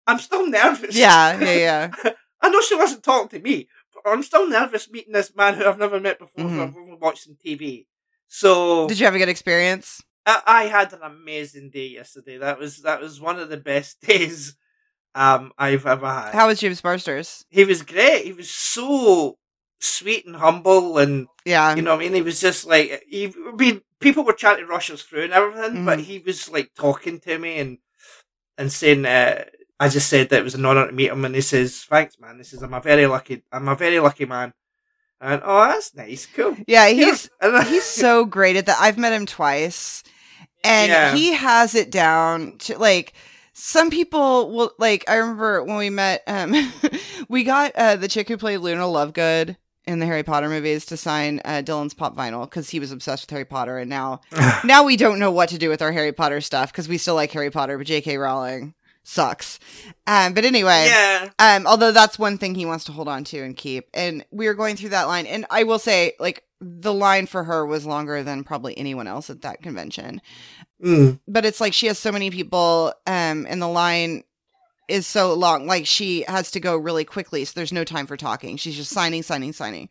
[0.06, 1.56] I'm still nervous." yeah, yeah,
[2.04, 2.12] yeah.
[2.42, 5.64] I know she wasn't talking to me, but I'm still nervous meeting this man who
[5.64, 6.62] I've never met before, Mhm.
[6.62, 7.86] I've only watched on TV.
[8.28, 10.02] So Did you have a good experience?
[10.26, 12.38] I, I had an amazing day yesterday.
[12.38, 14.56] That was that was one of the best days
[15.14, 16.34] um I've ever had.
[16.34, 17.44] How was James Marsters?
[17.48, 18.24] he was great.
[18.24, 19.38] He was so
[19.80, 21.74] sweet and humble, and Yeah.
[21.76, 23.26] you know, what I mean, he was just like he.
[23.26, 26.02] I mean, people were trying to rush us through and everything, but Mhm.
[26.02, 27.78] he was like talking to me and
[28.58, 29.06] and saying.
[29.06, 29.44] Uh,
[29.78, 32.18] I just said that it was an honour to meet him, and he says, "Thanks,
[32.18, 34.54] man." He says, "I'm a very lucky, I'm a very lucky man."
[35.20, 36.56] And oh, that's nice, cool.
[36.66, 37.64] yeah, he's Yeah.
[37.64, 38.78] he's so great at that.
[38.80, 40.02] I've met him twice,
[40.66, 41.14] and Yeah.
[41.14, 43.12] he has it down to like
[43.52, 45.08] some people will like.
[45.08, 46.54] I remember when we met, um,
[47.28, 50.96] we got uh, the chick who played Luna Lovegood in the Harry Potter movies to
[50.96, 54.20] sign uh, Dylan's pop vinyl because he was obsessed with Harry Potter, and now
[54.64, 57.14] now we don't know what to do with our Harry Potter stuff because we still
[57.14, 58.18] like Harry Potter, but J.K.
[58.18, 58.74] Rowling
[59.04, 59.58] sucks.
[60.06, 63.38] Um, but anyway, yeah, um, although that's one thing he wants to hold on to
[63.42, 63.88] and keep.
[63.94, 67.44] And we were going through that line, and I will say, like, the line for
[67.44, 70.20] her was longer than probably anyone else at that convention.
[70.82, 71.20] Mm.
[71.28, 74.24] But it's like she has so many people, um, and the line
[74.88, 75.66] is so long.
[75.66, 78.56] Like she has to go really quickly, so there's no time for talking.
[78.56, 79.88] She's just signing, signing, signing.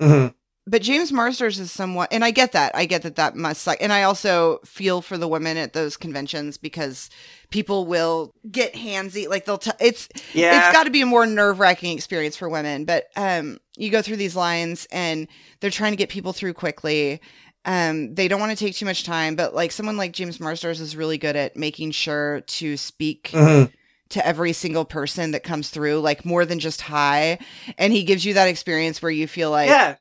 [0.00, 0.34] Mhm.
[0.68, 2.74] But James Marsters is somewhat, and I get that.
[2.74, 3.78] I get that that must suck.
[3.80, 7.08] And I also feel for the women at those conventions because
[7.50, 9.28] people will get handsy.
[9.28, 10.58] Like they'll, t- it's, yeah.
[10.68, 12.84] it's got to be a more nerve wracking experience for women.
[12.84, 15.28] But um, you go through these lines and
[15.60, 17.20] they're trying to get people through quickly.
[17.64, 20.80] Um, they don't want to take too much time, but like someone like James Marsters
[20.80, 23.72] is really good at making sure to speak Mhm.
[24.10, 27.38] to every single person that comes through, like more than just hi.
[27.78, 29.96] And he gives you that experience where you feel like, yeah,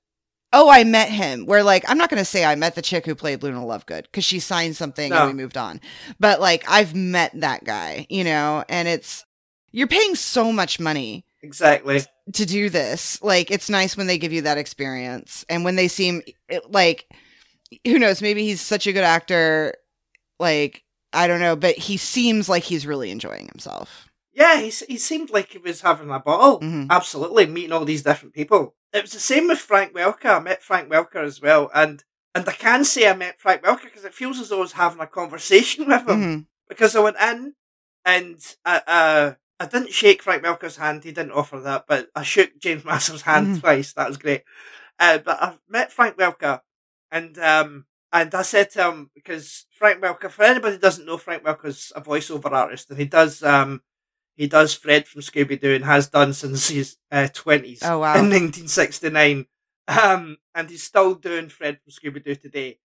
[0.56, 1.46] oh, I met him.
[1.46, 4.24] Where like I'm not gonna say I met the chick who played Luna Lovegood because
[4.24, 5.28] she signed something No.
[5.28, 5.82] and we moved on.
[6.20, 9.26] But like I've met that guy, you know, and it's
[9.72, 12.02] you're paying so much money exactly.
[12.34, 13.22] to do this.
[13.22, 17.06] Like it's nice when they give you that experience and when they seem it, like
[17.86, 19.74] who knows, maybe he's such a good actor,
[20.40, 24.10] like I don't know, but he seems like he's really enjoying himself.
[24.34, 26.60] Yeah, he, he seemed like he was having a ball.
[26.60, 26.90] Mhm.
[26.90, 28.76] Absolutely, meeting all these different people.
[28.96, 30.38] It was the same with Frank Welker.
[30.38, 32.02] I met Frank Welker as well, and
[32.34, 34.72] and I can say I met Frank Welker because it feels as though I was
[34.72, 36.22] having a conversation with him.
[36.22, 36.46] Mhm.
[36.70, 37.56] Because I went in
[38.06, 41.04] and uh, uh, I didn't shake Frank Welker's hand.
[41.04, 43.60] He didn't offer that, but I shook James Marsters' hand Mhm.
[43.60, 43.92] twice.
[43.94, 44.44] That was great.
[44.98, 46.62] Uh, but I met Frank Welker,
[47.12, 51.18] and um, and I said to him because Frank Welker, for anybody who doesn't know,
[51.18, 53.82] Frank Welker's a voiceover artist, and he does um,
[54.36, 56.98] he does Fred from Scooby Doo and has done since his
[57.34, 57.82] twenties.
[57.84, 58.16] Oh, wow.
[58.18, 59.46] In 1969,
[59.88, 62.80] um, and he's still doing Fred from Scooby Doo today.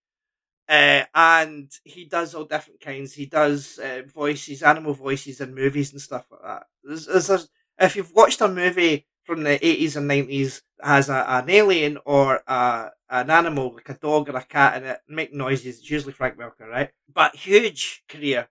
[0.69, 3.13] Uh, and he does all different kinds.
[3.13, 6.63] He does uh, voices, animal voices in movies and stuff like that.
[6.83, 11.09] There's, there's, there's- if you've watched a movie from the 80s and 90s that has
[11.09, 14.99] a, an alien or a, an animal, like a dog or a cat and it,
[15.09, 16.91] make noises, it's usually Frank Welker, right?
[17.11, 18.47] But huge career.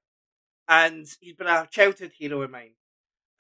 [0.69, 2.73] and he's been a childhood hero of mine.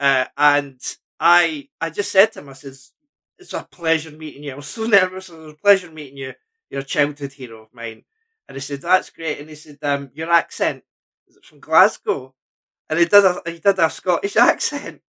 [0.00, 0.80] Uh, and
[1.20, 2.92] I, I just said to him, I says,
[3.38, 4.52] "It's a pleasure meeting you.
[4.52, 5.30] I was so nervous.
[5.30, 6.34] It was a pleasure meeting you.
[6.70, 8.04] You're a childhood hero of mine."
[8.48, 10.84] And he said, "That's great." And he said, um, "Your accent
[11.28, 12.34] is it from Glasgow?"
[12.90, 15.02] And he did a he did a Scottish accent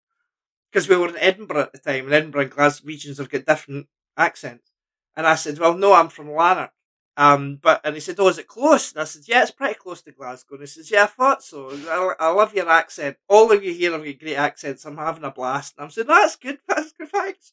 [0.72, 3.46] because we were in Edinburgh at the time, and Edinburgh and Glasgow regions have got
[3.46, 4.72] different accents.
[5.16, 6.72] And I said, "Well, no, I'm from Lanark."
[7.18, 9.74] Um, but and he said, "Oh, is it close?" And I said, "Yeah, it's pretty
[9.74, 11.68] close to Glasgow." And he says, "Yeah, I thought so.
[11.70, 13.16] I, I love your accent.
[13.28, 14.85] All of you here have got great accents.
[14.87, 16.59] I'm having a blast." And I'm saying, "That's good.
[16.68, 17.09] That's good.
[17.11, 17.52] Thanks."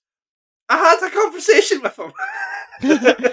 [0.70, 2.14] I had a conversation with him.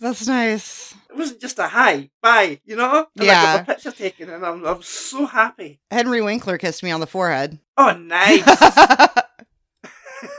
[0.00, 0.94] That's nice.
[1.10, 3.06] It wasn't just a hi, bye, you know.
[3.18, 3.42] And I Yeah.
[3.56, 5.78] got my picture taken, and I'm I'm so happy.
[5.90, 7.58] Henry Winkler kissed me on the forehead.
[7.76, 8.44] Oh, nice.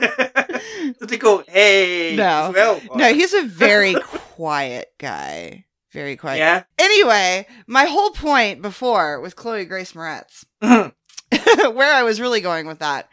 [0.00, 2.16] Did he go, "Hey"?
[2.16, 2.52] No.
[2.54, 2.82] well?
[2.98, 3.96] no, he's a very
[4.34, 5.64] quiet guy.
[5.92, 6.38] Very quiet.
[6.38, 6.62] yeah.
[6.78, 12.78] Anyway, my whole point before with Chloe Grace Moretz, where I was really going with
[12.78, 13.08] that,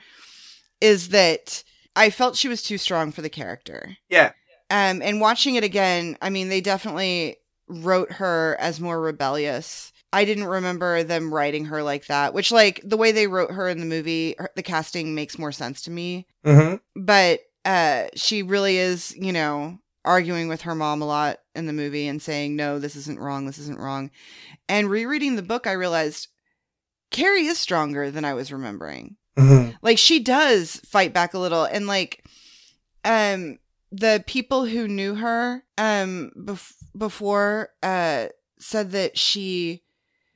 [0.80, 1.64] is that
[1.96, 3.98] I felt she was too strong for the character.
[4.10, 4.32] yeah.
[4.72, 9.92] Um, and watching it again, I mean, they definitely wrote her as more rebellious.
[10.14, 13.68] I didn't remember them writing her like that, which, like, the way they wrote her
[13.68, 16.28] in the movie, her, the casting makes more sense to me.
[16.46, 16.76] Mm-hmm.
[17.04, 21.74] But uh, she really is, you know, arguing with her mom a lot in the
[21.74, 24.12] movie and saying, no, this isn't wrong, this isn't wrong.
[24.68, 26.28] And rereading the book, I realized
[27.12, 29.72] Carrie is stronger than I was remembering Mm-hmm.
[29.82, 32.26] like she does fight back a little and like
[33.06, 33.58] um
[33.90, 38.26] the people who knew her um bef- before uh
[38.60, 39.82] said that she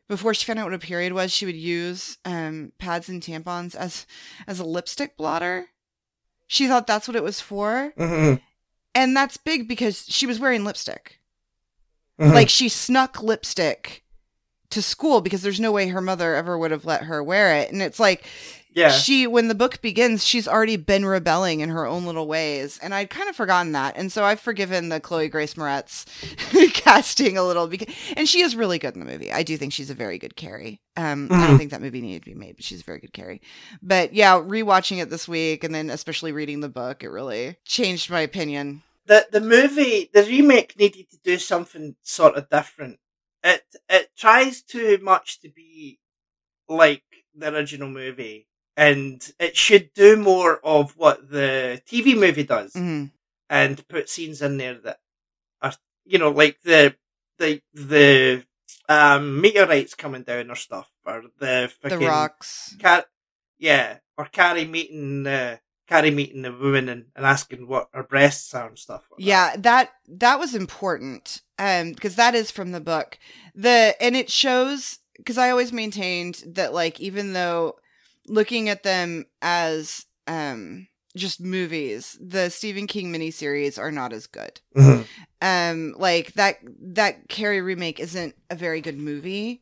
[0.08, 3.76] before she found out what a period was she would use um pads and tampons
[3.76, 4.06] as
[4.48, 5.68] as a lipstick blotter
[6.48, 8.42] she thought that's what it was for Mm-hmm.
[8.96, 11.20] And that's big because she was wearing lipstick
[12.20, 12.34] Mm-hmm.
[12.34, 14.04] like she snuck lipstick
[14.70, 17.72] to school because there's no way her mother ever would have let her wear it
[17.72, 18.24] and it's like
[18.76, 18.90] yeah.
[18.90, 22.80] she when the book begins she's already been rebelling in her own little ways.
[22.82, 23.96] And i'd kind of forgotten that.
[23.98, 26.06] And so i've forgiven the chloe grace moretz
[26.74, 29.32] casting a little because and she is really good in the movie.
[29.32, 30.82] I do think she's a very good carrie.
[30.98, 31.58] Um i don't Mhm.
[31.58, 33.42] think that movie needed to be made but she's a very good carrie.
[33.82, 38.10] But yeah rewatching it this week and then especially reading the book it really changed
[38.10, 38.84] my opinion.
[39.06, 43.00] The the movie the remake needed to do something sort of different.
[43.44, 46.00] It it tries too much to be
[46.70, 47.04] like
[47.36, 53.12] the original movie, and it should do more of what the TV movie does, Mhm.
[53.50, 55.00] and put scenes in there that
[55.62, 55.74] are
[56.06, 56.96] you know like the
[57.38, 58.46] the the
[58.90, 63.06] um meteorites coming down or stuff, or the the rocks Car-
[63.58, 65.58] yeah, or Carrie meeting uh,
[65.88, 69.04] Carrie meeting the woman and, and asking what her breasts are and stuff.
[69.12, 69.24] Like that.
[69.26, 73.18] yeah that that was important um because that is from the book
[73.56, 77.76] the and it shows because i always maintained that like even though
[78.28, 84.60] looking at them as um just movies the stephen king miniseries are not as good
[84.76, 85.06] Mhm.
[85.42, 86.58] um like that
[86.96, 89.62] that carrie remake isn't a very good movie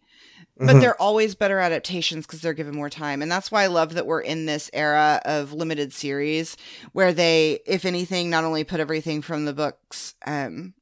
[0.57, 0.79] but Mhm.
[0.79, 4.05] they're always better adaptations because they're given more time and that's why i love that
[4.05, 6.55] we're in this era of limited series
[6.93, 10.73] where they if anything not only put everything from the books um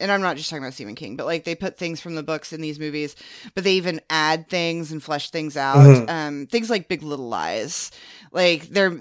[0.00, 2.22] and i'm not just talking about stephen king but like they put things from the
[2.22, 3.16] books in these movies
[3.54, 5.76] but they even add things and flesh things out.
[5.78, 6.08] Mhm.
[6.10, 7.90] um things like big little lies.
[8.32, 8.98] Like they're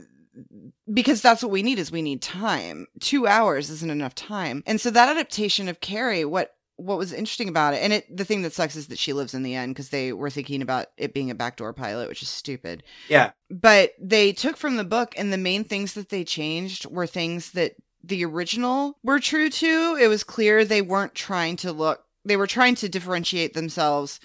[0.93, 2.87] because that's what we need is we need time.
[2.99, 4.63] Two hours isn't enough time.
[4.65, 8.23] And so that adaptation of carrie what what was interesting about it and it the
[8.23, 10.85] thing that sucks is that she lives in the end because they were thinking about
[10.95, 12.83] it being a backdoor pilot which is stupid.
[13.09, 13.31] Yeah.
[13.49, 17.51] but they took from the book and the main things that they changed were things
[17.51, 22.37] that the original were true to it was clear they weren't trying to look they
[22.37, 24.19] were trying to differentiate themselves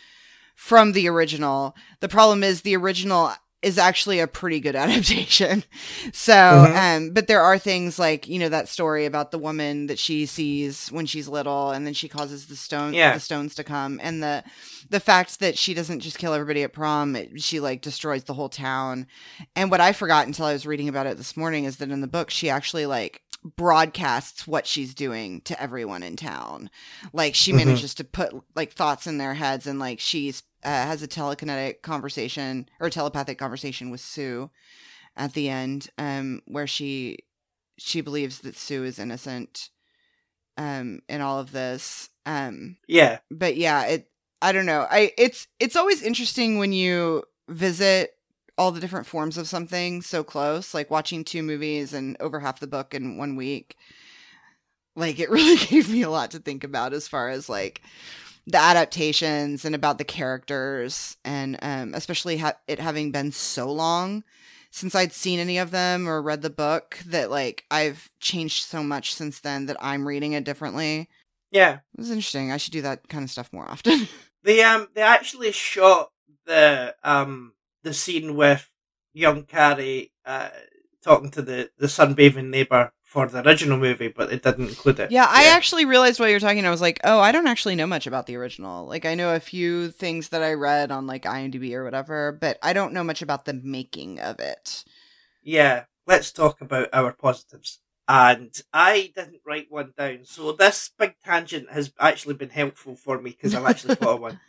[0.57, 3.33] from the original the problem is the original
[3.63, 5.63] is actually a pretty good adaptation
[6.13, 6.77] so Mhm.
[7.07, 10.27] um but there are things like you know that story about the woman that she
[10.27, 13.15] sees when she's little and then she causes the stone Yeah.
[13.15, 14.43] the stones to come and the
[14.91, 18.35] the fact that she doesn't just kill everybody at prom it, she like destroys the
[18.35, 19.07] whole town
[19.57, 22.01] and what i forgot until i was reading about it this morning is that in
[22.01, 26.71] the book she actually like broadcasts what she's doing to everyone in town
[27.13, 27.57] like she Mhm.
[27.57, 31.83] manages to put like thoughts in their heads and like she's uh, has a telekinetic
[31.83, 34.49] conversation or telepathic conversation with sue
[35.17, 37.19] at the end um where she
[37.79, 39.71] she believes that sue is innocent
[40.57, 43.19] um in all of this um Yeah.
[43.31, 48.13] but yeah it i don't know i it's it's always interesting when you visit
[48.59, 52.61] all the different forms of something so close like watching two movies and over half
[52.61, 53.77] the book in one week
[54.97, 57.83] like it really gave me a lot to think about as far as like
[58.47, 64.25] the adaptations and about the characters, and um, especially ha- it having been so long
[64.71, 68.83] since I'd seen any of them or read the book that like I've changed so
[68.83, 71.09] much since then that I'm reading it differently.
[71.51, 71.75] Yeah.
[71.75, 72.51] It was interesting.
[72.51, 74.09] I should do that kind of stuff more often.
[74.45, 76.11] They um they actually shot
[76.47, 77.53] the um
[77.83, 78.69] the scene with
[79.13, 80.49] young Carrie uh
[81.03, 85.11] talking to the the sunbathing neighbor for the original movie, but they didn't include it.
[85.11, 87.75] Yeah, I actually realized while you were talking, I was like, oh, I don't actually
[87.75, 88.87] know much about the original.
[88.87, 92.59] Like, I know a few things that I read on like IMDb or whatever, but
[92.63, 94.85] I don't know much about the making of it.
[95.43, 97.81] Yeah, let's talk about our positives.
[98.09, 103.21] And I didn't write one down, so this big tangent has actually been helpful for
[103.21, 104.41] me because I've actually thought of one.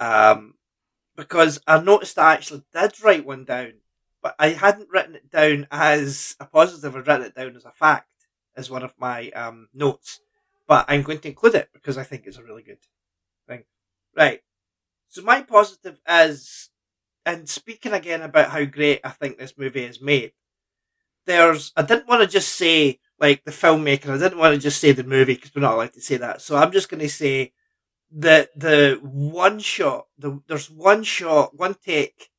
[0.00, 0.54] Um,
[1.16, 3.74] because I noticed I actually did write one down,
[4.22, 6.96] but I hadn't written it down as a positive.
[6.96, 8.08] I'd written it down as a fact,
[8.56, 10.20] as one of my um, notes.
[10.66, 12.78] But I'm going to include it because I think it's a really good
[13.46, 13.64] thing.
[14.16, 14.40] Right.
[15.08, 16.70] So my positive is,
[17.26, 20.32] and speaking again about how great I think this movie is made,
[21.26, 24.80] there's, I didn't want to just say, like, the filmmaker, I didn't want to just
[24.80, 26.40] say the movie because we're not allowed to say that.
[26.40, 27.52] So I'm just going to say
[28.16, 32.30] the, the one shot, the, there's one shot, one take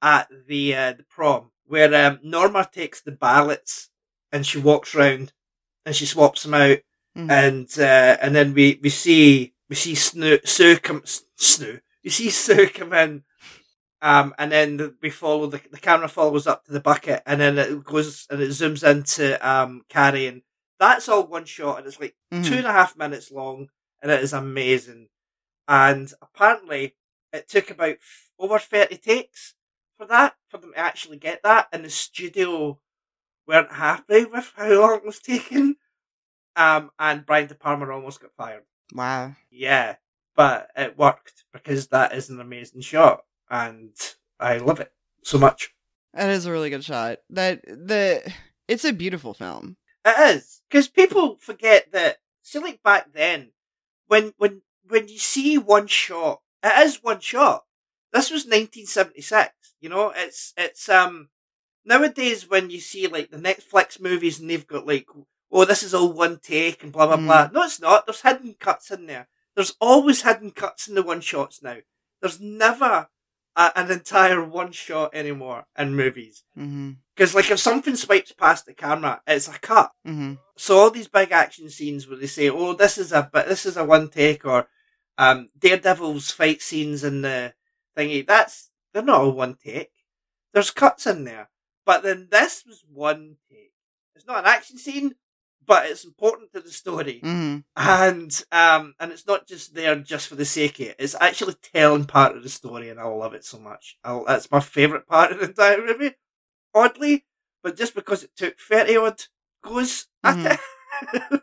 [0.00, 3.90] at the, uh, the prom where, um, Norma takes the ballots
[4.32, 5.32] and she walks round
[5.84, 6.78] and she swaps them out
[7.16, 7.30] Mhm.
[7.30, 12.30] and, uh, and then we, we see, we see Snoo, Sue come, Snoo, we see
[12.44, 13.24] Sue come in
[14.00, 17.40] um, and then the, we follow the the camera follows up to the bucket, and
[17.40, 20.42] then it goes and it zooms into um Carrie, and
[20.78, 22.44] that's all one shot, and it's like Mhm.
[22.44, 23.68] two and a half minutes long,
[24.00, 25.08] and it is amazing.
[25.68, 26.96] And apparently,
[27.32, 29.54] it took about f- over thirty takes
[29.98, 32.80] for that for them to actually get that, and the studio
[33.46, 35.76] weren't happy with how long it was taking.
[36.56, 38.64] Um, and Brian De Palma almost got fired.
[38.92, 39.36] Wow.
[39.50, 39.96] Yeah,
[40.34, 43.90] but it worked because that is an amazing shot, and
[44.40, 44.92] I love it
[45.22, 45.74] so much.
[46.14, 47.18] That is a really good shot.
[47.30, 48.32] That the
[48.66, 49.76] it's a beautiful film.
[50.04, 52.18] It is because people forget that.
[52.42, 53.50] See, like back then,
[54.06, 57.64] when when when you see one shot, it is one shot.
[58.12, 59.50] This was 1976.
[59.80, 61.28] You know, it's it's um
[61.84, 65.06] nowadays when you see like the Netflix movies and they've got like
[65.50, 67.26] oh this is all one take and blah blah Mm.
[67.26, 67.48] blah.
[67.52, 68.06] No, it's not.
[68.06, 69.28] There's hidden cuts in there.
[69.54, 71.76] There's always hidden cuts in the one shots now.
[72.20, 73.08] There's never
[73.56, 76.44] a, an entire one shot anymore in movies.
[76.56, 76.92] Mm-hmm.
[77.16, 79.90] Because like if something swipes past the camera, it's a cut.
[80.06, 80.34] Mm-hmm.
[80.56, 83.66] So all these big action scenes where they say, "Oh, this is a but this
[83.66, 84.68] is a one take," or
[85.18, 87.54] um, Daredevil's fight scenes and the
[87.96, 88.26] thingy.
[88.26, 89.90] That's they're not all one take.
[90.54, 91.50] There's cuts in there,
[91.84, 93.72] but then this was one take.
[94.16, 95.14] It's not an action scene,
[95.66, 97.58] but it's important to the story, Mm-hmm.
[97.76, 100.96] and um, and it's not just there just for the sake of it.
[100.98, 103.98] It's actually telling part of the story, and I love it so much.
[104.02, 106.14] I, that's my favorite part of the entire movie.
[106.74, 107.24] Oddly,
[107.62, 109.22] but just because it took thirty odd
[109.62, 110.60] goes at
[111.12, 111.40] it.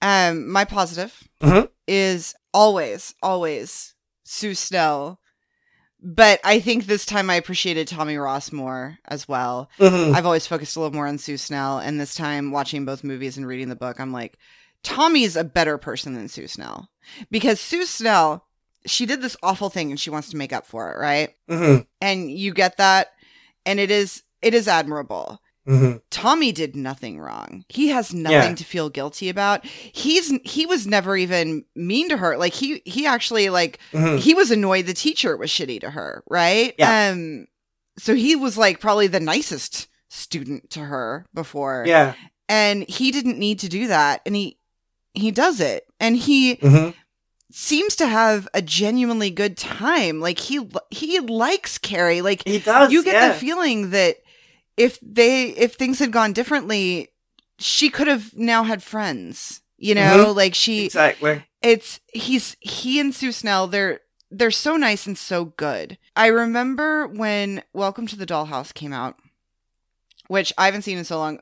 [0.00, 1.68] Um, my positive Mhm.
[1.86, 3.94] is always, always
[4.24, 5.18] Sue Snell.
[6.04, 9.70] But I think this time I appreciated Tommy Ross more as well.
[9.78, 10.14] Mhm.
[10.14, 13.36] I've always focused a little more on Sue Snell, and this time watching both movies
[13.36, 14.36] and reading the book, I'm like,
[14.82, 16.88] Tommy's a better person than Sue Snell.
[17.30, 18.44] Because Sue Snell,
[18.84, 21.30] she did this awful thing and she wants to make up for it, right?
[21.48, 21.86] Mhm.
[22.00, 23.12] And you get that,
[23.64, 25.40] and it is it is admirable.
[25.68, 26.00] Mhm.
[26.10, 27.64] Tommy did nothing wrong.
[27.68, 28.54] He has nothing Yeah.
[28.56, 29.64] to feel guilty about.
[29.64, 32.36] He's he was never even mean to her.
[32.36, 34.18] Like he he actually like Mhm.
[34.18, 36.74] he was annoyed the teacher was shitty to her, right?
[36.78, 37.10] Yeah.
[37.12, 37.46] Um
[37.98, 41.84] so he was like probably the nicest student to her before.
[41.86, 42.14] Yeah.
[42.48, 44.58] And he didn't need to do that and he
[45.14, 45.84] he does it.
[46.00, 46.94] And he Mhm.
[47.52, 50.18] seems to have a genuinely good time.
[50.20, 52.20] Like he he likes Carrie.
[52.22, 52.90] Like He does.
[52.90, 53.28] you get yeah.
[53.28, 54.16] the feeling that
[54.76, 57.08] if they if things had gone differently
[57.58, 61.44] she could have now had friends you know like she exactly.
[61.60, 64.00] it's he's he and sue snell they're
[64.30, 69.16] they're so nice and so good i remember when welcome to the dollhouse came out
[70.28, 71.38] which i haven't seen in so long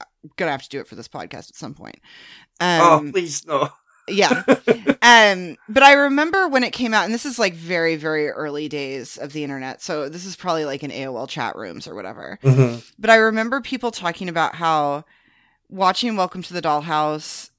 [0.00, 2.00] i'm gonna have to do it for this podcast at some point
[2.60, 3.70] oh, um please no.
[4.08, 4.42] Yeah
[5.02, 8.68] um but i remember when it came out and this is like very very early
[8.68, 12.38] days of the internet so this is probably like in aol chat rooms or whatever
[12.42, 12.84] Mhm.
[12.98, 15.04] but I remember people talking about how
[15.70, 17.50] watching Welcome to the Dollhouse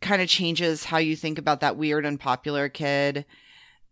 [0.00, 3.24] kind of changes how you think about that weird unpopular kid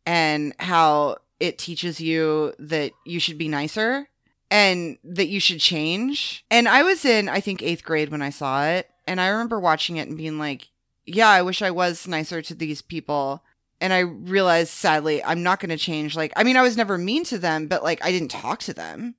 [0.05, 4.09] and how it teaches you that you should be nicer
[4.51, 6.45] and that you should change.
[6.51, 8.91] And I was in, I think, eighth grade when I saw it.
[9.07, 10.69] And I remember watching it and being like,
[11.07, 13.43] yeah, I wish I was nicer to these people
[13.81, 16.17] and I realized sadly I'm not going to change.
[16.17, 18.75] Like, I mean, I was never mean to them, but like I didn't talk to
[18.75, 19.17] them,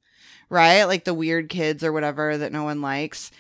[0.50, 0.86] right?
[0.86, 3.32] Like the weird kids or whatever that no one likes.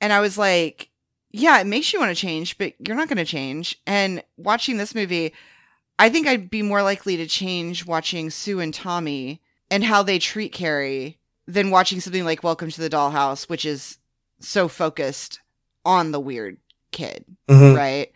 [0.00, 0.90] And I was like,
[1.30, 3.80] yeah, it makes you want to change, but you're not going to change.
[3.86, 5.32] And watching this movie,
[5.98, 10.18] I think I'd be more likely to change watching Sue and Tommy and how they
[10.18, 13.98] treat Carrie than watching something like Welcome to the Dollhouse, which is
[14.40, 15.40] so focused
[15.84, 16.58] on the weird
[16.90, 17.76] kid, Mhm.
[17.76, 18.12] right?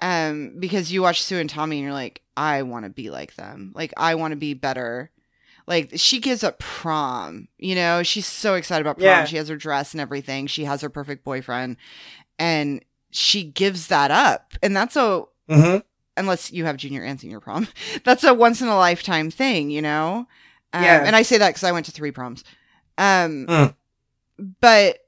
[0.00, 3.34] Um, because you watch Sue and Tommy and you're like, I want to be like
[3.36, 3.72] them.
[3.74, 5.10] Like, I want to be better.
[5.66, 9.04] Like, she gives up prom, you know, she's so excited about prom.
[9.06, 9.24] Yeah.
[9.24, 10.46] She has her dress and everything.
[10.46, 11.76] She has her perfect boyfriend
[12.38, 14.52] and she gives that up.
[14.62, 15.82] And that's a, Mhm.
[16.16, 17.66] unless you have junior and senior prom,
[18.04, 20.28] that's a once in a lifetime thing, you know?
[20.72, 21.02] Um, Yeah.
[21.04, 22.44] And I say that because I went to three proms.
[22.98, 23.74] Um, Mm.
[24.60, 24.98] but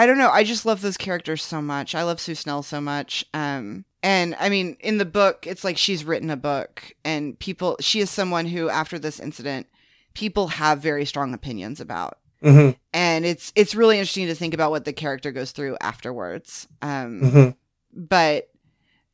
[0.00, 0.30] I don't know.
[0.30, 1.94] I just love those characters so much.
[1.94, 3.22] I love Sue Snell so much.
[3.34, 7.76] Um, and I mean, in the book, it's like she's written a book, and people.
[7.80, 9.66] She is someone who, after this incident,
[10.14, 12.76] people have very strong opinions about, Mhm.
[12.94, 16.66] and it's it's really interesting to think about what the character goes through afterwards.
[16.80, 17.56] Um, Mhm.
[17.92, 18.48] but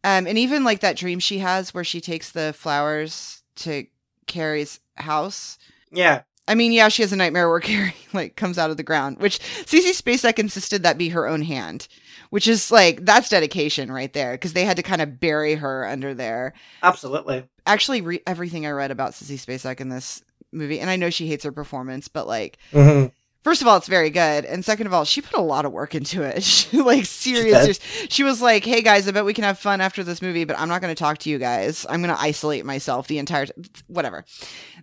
[0.04, 3.86] um and even like that dream she has where she takes the flowers to
[4.28, 5.58] Carrie's house.
[5.90, 6.22] Yeah.
[6.48, 9.18] I mean, yeah, she has a nightmare where Carrie like comes out of the ground,
[9.18, 11.88] which Sissy Spacek insisted that be her own hand,
[12.30, 15.86] which is like that's dedication right there because they had to kind of bury her
[15.86, 16.52] under there.
[16.82, 17.44] Absolutely.
[17.66, 20.22] Actually, re- everything I read about Sissy Spacek in this
[20.52, 23.12] movie, and I know she hates her performance, but like Mhm.
[23.42, 25.70] First of all, it's very good, and second of all, she put a lot of
[25.70, 26.42] work into it.
[26.42, 27.80] She, like serious, serious-
[28.12, 30.58] she was like, "Hey guys, I bet we can have fun after this movie, but
[30.58, 31.86] I'm not going to talk to you guys.
[31.88, 33.52] I'm going to isolate myself the entire t-
[33.86, 34.24] whatever."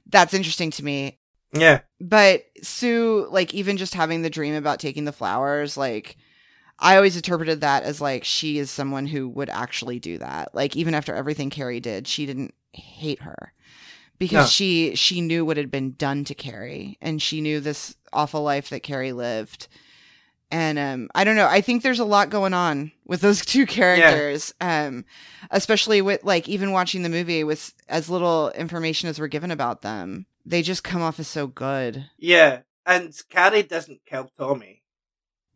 [0.09, 1.19] That's interesting to me.
[1.53, 1.81] Yeah.
[2.01, 6.17] But Sue, like, even just having the dream about taking the flowers, like,
[6.79, 10.53] I always interpreted that as like she is someone who would actually do that.
[10.55, 13.53] Like, even after everything Carrie did, she didn't hate her
[14.17, 14.49] because No.
[14.49, 18.69] she she knew what had been done to Carrie, and she knew this awful life
[18.69, 19.67] that Carrie lived.
[20.51, 21.47] And um, I don't know.
[21.47, 24.85] I think there's a lot going on with those two characters, yeah.
[24.87, 25.05] um,
[25.51, 29.81] especially with like even watching the movie with as little information as we're given about
[29.81, 30.25] them.
[30.45, 32.05] They just come off as so good.
[32.17, 32.59] Yeah.
[32.85, 34.83] And Carrie doesn't kill Tommy.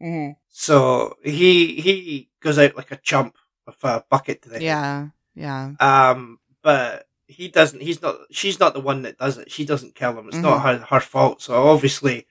[0.01, 0.33] Mm-hmm.
[0.49, 3.35] So he he goes out like a chump
[3.65, 4.63] with a bucket to the head.
[4.63, 7.81] Yeah, yeah, Um, but he doesn't.
[7.81, 8.17] He's not.
[8.31, 9.51] She's not the one that does it.
[9.51, 10.27] She doesn't kill him.
[10.27, 11.41] It's not her her fault.
[11.41, 12.27] So obviously,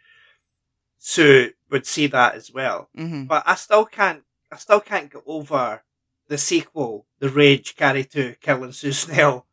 [0.98, 2.88] Sue would see that as well.
[2.94, 4.22] hmm But I still can't.
[4.52, 5.82] I still can't get over
[6.28, 9.46] the sequel, The Rage, Carrie Two, killing Sue Snell.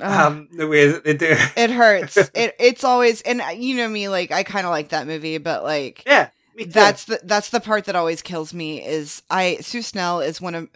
[0.00, 1.36] Um, the way that they do.
[1.56, 2.16] it hurts.
[2.34, 5.38] it it's always and uh, you know me, like I kind of like that movie,
[5.38, 6.30] but like yeah,
[6.68, 8.84] that's the that's the part that always kills me.
[8.84, 10.68] Is I Sue Snell is one of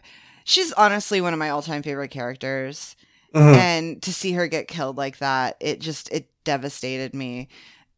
[0.45, 2.95] she's honestly one of my all time favorite characters.
[3.34, 3.55] Mhm.
[3.57, 7.49] and to see her get killed like that it just it devastated me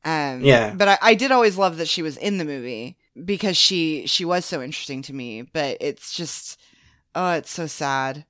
[0.05, 0.75] um Yeah.
[0.75, 4.25] but I, I did always love that she was in the movie because she she
[4.25, 6.59] was so interesting to me but it's just
[7.15, 8.25] oh it's so sad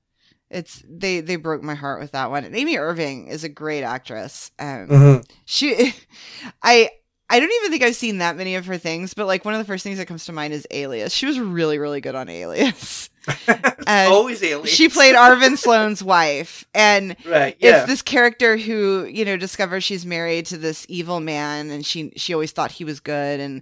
[0.49, 3.83] it's they they broke my heart with that one and amy irving is a great
[3.83, 5.25] actress um Mhm.
[5.45, 5.93] she
[6.63, 6.89] i
[7.29, 9.59] i don't even think i've seen that many of her things but like one of
[9.59, 12.29] the first things that comes to mind is alias she was really really good on
[12.29, 13.09] alias
[13.87, 14.69] always aliens.
[14.69, 17.55] she played arvin sloane's wife and right.
[17.59, 17.79] Yeah.
[17.79, 22.11] it's this character who you know discovers she's married to this evil man and she
[22.15, 23.61] she always thought he was good and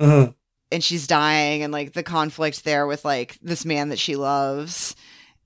[0.00, 0.34] Mhm.
[0.70, 4.96] and she's dying and like the conflict there with like this man that she loves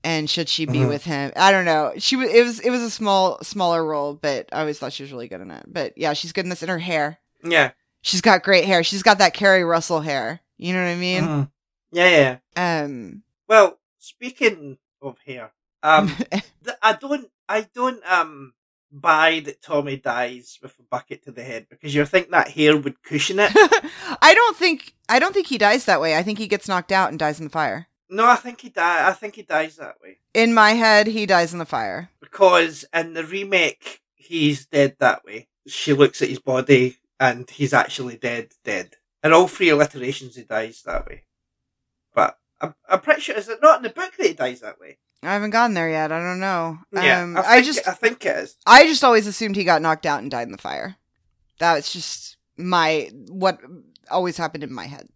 [0.03, 0.87] and should she be Mhm.
[0.87, 4.13] with him i don't know she was it was it was a small smaller role
[4.13, 6.49] but i always thought she was really good in it but yeah she's good in
[6.49, 7.19] this in her hair
[7.51, 7.71] Yeah.
[8.01, 11.23] she's got great hair she's got that keri russell hair you know what i mean
[11.23, 11.51] Mhm.
[11.91, 12.39] Yeah.
[12.55, 12.81] Yeah.
[12.81, 15.51] um Well, speaking of hair,
[15.83, 16.43] um, th-
[16.81, 18.53] I don't, I don't, um,
[18.91, 22.75] buy that Tommy dies with a bucket to the head because you think that hair
[22.77, 23.51] would cushion it.
[24.21, 26.91] i don't think i don't think he dies that way i think he gets knocked
[26.93, 29.05] out and dies in the fire no, I think he die.
[29.09, 32.85] I think he dies that way in my head he dies in the fire because
[32.93, 35.47] in the remake he's dead that way.
[35.67, 38.95] She looks at his body and he's actually dead, dead.
[39.23, 41.23] In all three alliterations, he dies that way.
[42.13, 44.79] But I'm, I'm pretty sure is it not in the book that he dies that
[44.79, 44.97] way?
[45.23, 46.11] I haven't gotten there yet.
[46.11, 46.77] I don't know.
[46.91, 48.55] Yeah, um, I, I, just I think it is.
[48.67, 50.95] I just always assumed he got knocked out and died in the fire.
[51.59, 53.59] That was just my what
[54.11, 55.09] always happened in my head.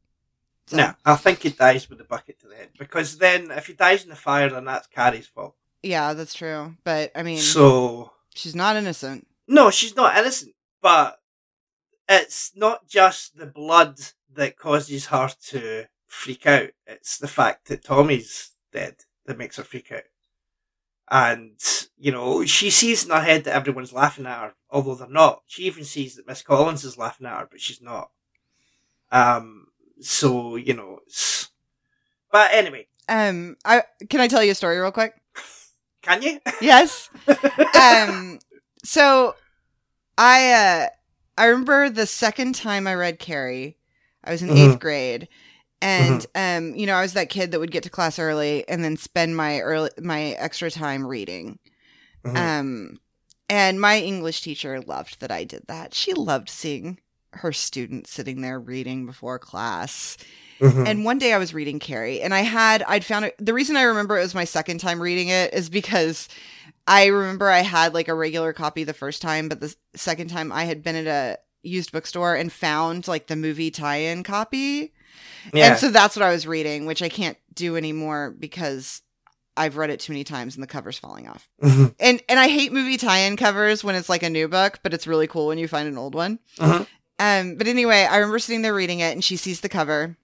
[0.68, 3.68] So, No, I think he dies with the bucket to the head because then if
[3.68, 5.56] he dies in the fire, then that's Carrie's fault.
[5.84, 6.76] Yeah, that's true.
[6.84, 9.28] But I mean, So she's not innocent.
[9.48, 11.20] no, she's not innocent, but
[12.12, 14.00] it's not just the blood
[14.34, 16.70] that causes her to freak out.
[16.86, 18.96] It's the fact that Tommy's dead
[19.26, 20.04] that makes her freak out.
[21.10, 21.60] And,
[21.98, 25.42] you know, she sees in her head that everyone's laughing at her, although they're not.
[25.46, 28.12] She even sees that Miss Collins is laughing at her, but she's not.
[29.12, 29.68] Um,
[30.00, 31.50] so, you know, it's...
[32.32, 35.14] But anyway, Um, I can I tell you a story real quick?
[36.02, 36.40] can you?
[36.62, 37.10] Yes.
[37.80, 38.40] um
[38.86, 39.36] so
[40.18, 40.88] i uh
[41.38, 43.78] i remember the second time i read carrie
[44.24, 44.58] i was in Mhm.
[44.72, 45.28] eighth grade
[45.82, 48.84] and um you know i was that kid that would get to class early and
[48.84, 51.58] then spend my early my extra time reading
[52.26, 52.36] Mhm.
[52.38, 53.00] um
[53.50, 57.00] and my english teacher loved that i did that she loved seeing
[57.34, 60.18] her students sitting there reading before class
[60.60, 60.88] Mhm.
[60.88, 63.36] and one day I was reading Carrie, and I had I'd found it.
[63.40, 66.28] The reason I remember it was my second time reading it is because
[66.88, 70.52] I remember I had like a regular copy the first time, but the second time
[70.52, 74.94] I had been at a used bookstore and found like the movie tie-in copy,
[75.54, 75.68] yeah.
[75.72, 79.02] and so that's what I was reading, which I can't do anymore because
[79.56, 81.48] I've read it too many times and the cover's falling off.
[81.62, 81.94] Mhm.
[82.00, 85.06] And and I hate movie tie-in covers when it's like a new book, but it's
[85.08, 86.40] really cool when you find an old one.
[86.58, 86.88] Mhm.
[87.20, 90.18] Um, but anyway, I remember sitting there reading it, and she sees the cover,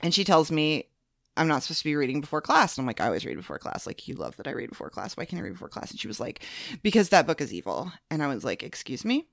[0.00, 0.88] and she tells me
[1.36, 2.76] I'm not supposed to be reading before class.
[2.76, 3.86] And I'm like, I always read before class.
[3.86, 5.16] Like, you love that I read before class.
[5.16, 5.90] Why can't I read before class?
[5.90, 6.44] And she was like,
[6.82, 7.92] because that book is evil.
[8.10, 9.26] And I was like, excuse me.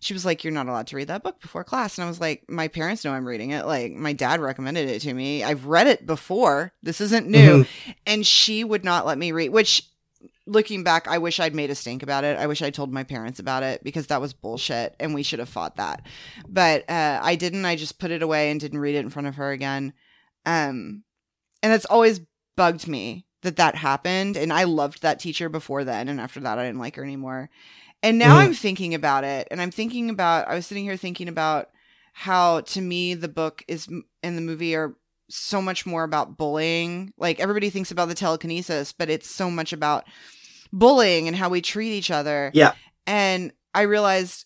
[0.00, 1.96] She was like, You're not allowed to read that book before class.
[1.96, 3.66] And I was like, My parents know I'm reading it.
[3.66, 5.44] Like, my dad recommended it to me.
[5.44, 6.72] I've read it before.
[6.82, 7.64] This isn't new.
[8.06, 9.88] And she would not let me read, which
[10.46, 12.36] looking back, I wish I'd made a stink about it.
[12.36, 15.38] I wish I told my parents about it because that was bullshit and we should
[15.38, 16.04] have fought that.
[16.48, 17.64] But uh, I didn't.
[17.64, 19.92] I just put it away and didn't read it in front of her again.
[20.44, 21.04] Um,
[21.62, 22.20] and it's always
[22.56, 24.36] bugged me that that happened.
[24.36, 26.08] And I loved that teacher before then.
[26.08, 27.48] And after that, I didn't like her anymore.
[28.02, 28.44] And now Mhm.
[28.44, 29.48] I'm thinking about it.
[29.50, 31.70] And I'm thinking about, I was sitting here thinking about
[32.12, 33.88] how to me the book is
[34.22, 34.94] and the movie are
[35.28, 37.12] so much more about bullying.
[37.16, 40.04] Like everybody thinks about the telekinesis, but it's so much about
[40.72, 42.50] bullying and how we treat each other.
[42.52, 42.72] Yeah.
[43.06, 44.44] And I realized,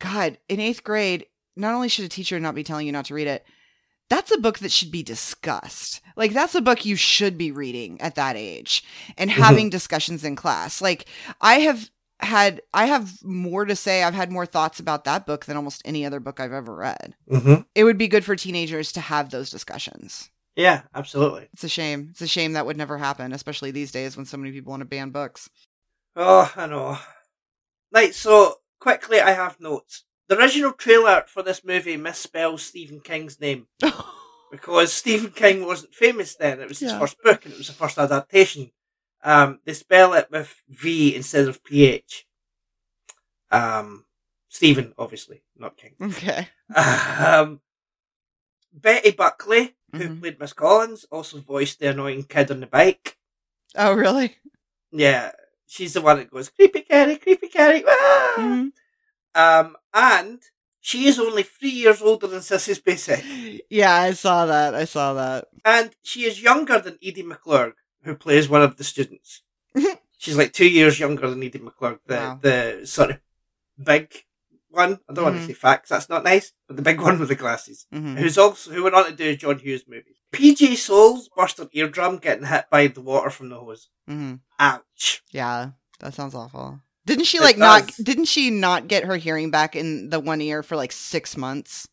[0.00, 1.26] God, in eighth grade,
[1.56, 3.44] not only should a teacher not be telling you not to read it,
[4.10, 6.00] that's a book that should be discussed.
[6.16, 8.84] Like that's a book you should be reading at that age
[9.16, 9.34] and Mhm.
[9.34, 10.80] having discussions in class.
[10.80, 11.06] Like
[11.40, 11.90] I have
[12.20, 14.02] had I have more to say.
[14.02, 17.14] I've had more thoughts about that book than almost any other book I've ever read.
[17.30, 17.66] Mhm.
[17.74, 20.30] It would be good for teenagers to have those discussions.
[20.56, 21.48] Yeah, absolutely.
[21.52, 22.08] It's a shame.
[22.12, 24.82] It's a shame that would never happen, especially these days when so many people want
[24.82, 25.50] to ban books.
[26.14, 26.98] Oh, I know.
[27.90, 30.04] Right, so quickly, I have notes.
[30.28, 33.66] The original trailer for this movie misspells Stephen King's name
[34.50, 36.60] because Stephen King wasn't famous then.
[36.60, 36.98] It was his Yeah.
[36.98, 38.70] first book and it was the first adaptation.
[39.22, 42.26] Um, they spell it with V instead of PH.
[43.50, 44.06] Um,
[44.48, 45.94] Stephen, obviously, not King.
[46.00, 46.48] okay.
[46.76, 47.60] Um,
[48.72, 50.20] Betty Buckley, who Mhm.
[50.20, 53.18] played Miss Collins, also voiced the annoying kid on the bike.
[53.76, 54.36] Oh, really?
[54.90, 55.32] Yeah,
[55.66, 57.84] she's the one that goes, creepy Carrie, creepy Carrie.
[57.86, 58.72] ah!" Mhm.
[59.34, 60.40] Um, and
[60.80, 63.60] she is only three years older than Sissy Spacek.
[63.70, 64.74] Yeah, I saw that.
[64.74, 65.46] I saw that.
[65.64, 67.72] And she is younger than Edie McClurg,
[68.02, 69.42] who plays one of the students.
[70.18, 72.38] She's like two years younger than Edie McClurg, the, Wow.
[72.40, 73.20] the sort of
[73.82, 74.12] big
[74.68, 75.00] one.
[75.08, 75.40] I don't want Mhm.
[75.40, 77.86] to say facts, that's not nice, but the big one with the glasses.
[77.92, 80.16] hmm Who's also, who went on to do John Hughes movies.
[80.32, 83.88] PJ Soles burst her eardrum getting hit by the water from the hose.
[84.06, 85.22] hmm Ouch.
[85.32, 85.70] Yeah,
[86.00, 86.80] that sounds awful.
[87.06, 87.92] Didn't she like not?
[88.02, 91.86] Didn't she not get her hearing back in the one ear for like six months?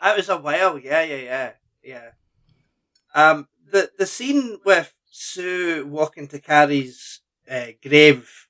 [0.00, 1.52] That was a while, yeah, yeah, yeah,
[1.82, 2.10] yeah.
[3.14, 8.48] Um, the the scene with Sue walking to Carrie's uh, grave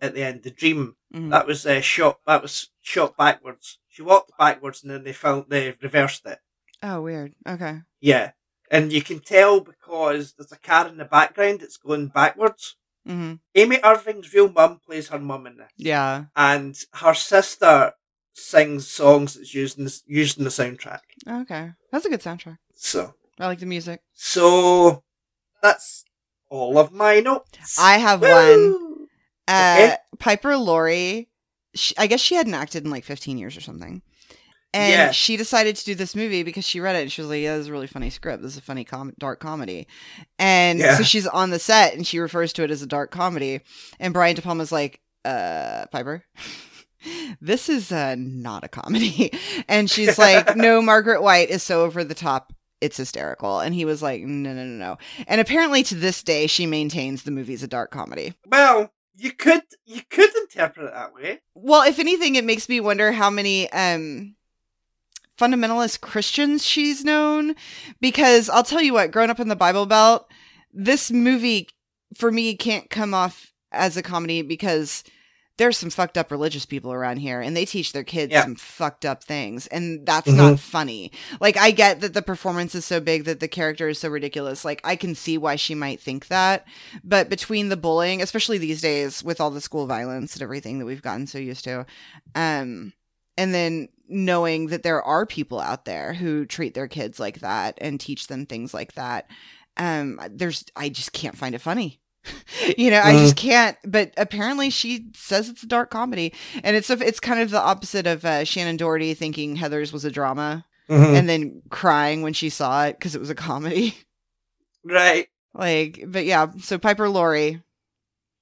[0.00, 1.30] at the end, the dream Mhm.
[1.30, 2.20] that was uh, shot.
[2.26, 3.78] That was shot backwards.
[3.88, 6.38] She walked backwards, and then they found they reversed it.
[6.82, 7.34] Oh, weird.
[7.46, 7.80] Okay.
[8.00, 8.30] Yeah,
[8.70, 12.76] and you can tell because there's a car in the background that's going backwards.
[13.06, 16.24] Hmm Amy Irving's real mum plays her mum in this, Yeah.
[16.36, 17.92] and her sister
[18.34, 21.00] sings songs that's used in the, used in the soundtrack.
[21.28, 21.70] Okay.
[21.92, 22.58] That's a good soundtrack.
[22.74, 23.14] So.
[23.38, 24.00] I like the music.
[24.12, 25.02] So
[25.62, 26.04] that's
[26.50, 27.78] all of my notes.
[27.78, 29.06] I have one.
[29.48, 29.96] Uh, Okay.
[30.18, 31.28] Piper Laurie.
[31.74, 34.02] She, I guess she hadn't acted in like 15 years or something.
[34.72, 35.10] And Yeah.
[35.10, 37.56] she decided to do this movie because she read it and she was like, yeah,
[37.56, 38.42] this is a really funny script.
[38.42, 39.86] This is a funny com- dark comedy.
[40.38, 40.96] And Yeah.
[40.96, 43.60] so she's on the set and she refers to it as a dark comedy.
[43.98, 46.24] And Brian De Palma's like, uh, Piper,
[47.40, 49.32] this is uh, not a comedy.
[49.68, 52.52] And she's like, no, Margaret White is so over the top.
[52.80, 53.60] It's hysterical.
[53.60, 54.98] And he was like, no, no, no, no.
[55.28, 58.32] And apparently to this day, she maintains the movie's a dark comedy.
[58.46, 61.40] Well, you could you could interpret it that way.
[61.54, 64.34] Well, if anything, it makes me wonder how many um
[65.40, 67.54] fundamentalist Christians she's known.
[68.00, 70.28] Because I'll tell you what, growing up in the Bible Belt,
[70.72, 71.68] this movie
[72.16, 75.04] for me can't come off as a comedy because
[75.58, 78.44] there's some fucked up religious people around here and they teach their kids Yeah.
[78.44, 80.36] some fucked up things and that's Mhm.
[80.36, 81.12] not funny.
[81.38, 84.64] Like I get that the performance is so big that the character is so ridiculous.
[84.64, 86.64] Like I can see why she might think that.
[87.04, 90.86] But between the bullying, especially these days with all the school violence and everything that
[90.86, 91.84] we've gotten so used to,
[92.34, 92.92] um
[93.38, 97.78] and then knowing that there are people out there who treat their kids like that
[97.80, 99.26] and teach them things like that
[99.76, 102.00] um there's i just can't find it funny
[102.76, 106.90] you know i just can't but apparently she says it's a dark comedy and it's
[106.90, 111.16] it's kind of the opposite of uh, shannen doherty thinking heathers was a drama Mhm.
[111.16, 113.96] and then crying when she saw it because it was a comedy
[114.84, 115.28] right.
[115.54, 117.62] like but yeah so piper laurie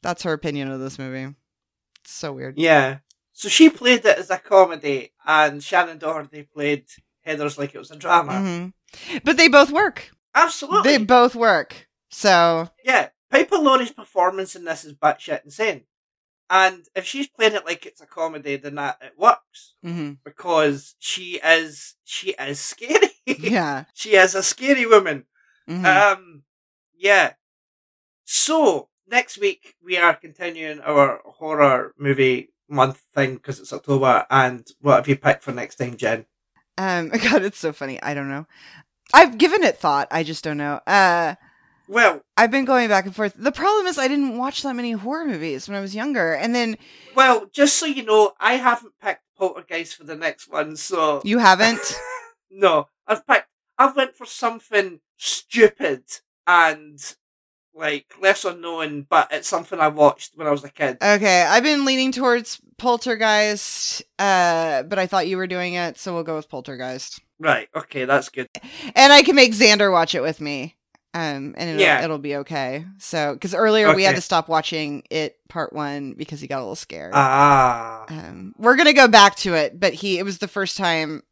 [0.02, 1.34] that's her opinion of this movie
[2.00, 2.98] it's so weird Yeah.
[3.40, 6.86] So she played it as a comedy, and Shannen Doherty played
[7.24, 8.32] Heathers like it was a drama.
[8.32, 8.72] Mhm.
[9.22, 10.82] but they both work Absolutely.
[10.90, 13.10] they both work so yeah.
[13.30, 15.82] Piper Laurie's performance in this is batshit insane.
[16.50, 19.74] And if she's playing it like it's a comedy, then that it works.
[19.84, 20.18] mhm.
[20.24, 23.10] Because she is she is scary.
[23.26, 25.26] yeah she is a scary woman.
[25.70, 25.84] Mhm.
[25.84, 26.42] Um,
[26.96, 27.34] yeah.
[28.24, 34.26] So next week we are continuing our horror movie month thing because it's October.
[34.30, 36.26] And what have you picked for next time, Jen?
[36.76, 38.00] Um, God, it's so funny.
[38.02, 38.46] I don't know.
[39.12, 40.08] I've given it thought.
[40.10, 40.80] I just don't know.
[40.86, 41.34] Uh,
[41.88, 43.34] Well, I've been going back and forth.
[43.36, 46.54] The problem is I didn't watch that many horror movies when I was younger, and
[46.54, 46.76] then
[47.14, 51.38] well, just so you know, I haven't picked Poltergeist for the next one, so you
[51.38, 51.80] haven't.
[52.50, 53.48] no, I've picked.
[53.78, 56.04] I've went for something stupid
[56.46, 56.98] and
[57.78, 60.98] like lesser known, but it's something I watched when I was a kid.
[61.02, 66.14] okay, I've been leaning towards Poltergeist, uh, but I thought you were doing it, so
[66.14, 67.20] we'll go with Poltergeist.
[67.38, 67.68] right.
[67.74, 68.48] Okay, that's good.
[68.94, 70.74] And I can make Xander watch it with me.
[71.14, 72.04] Um, and it'll, Yeah.
[72.04, 72.84] it'll be okay.
[72.98, 76.60] So, because earlier we had to stop watching it part one because he got a
[76.60, 77.12] little scared.
[77.14, 78.04] Ah.
[78.08, 81.22] Um, we're gonna go back to it, but he it was the first time,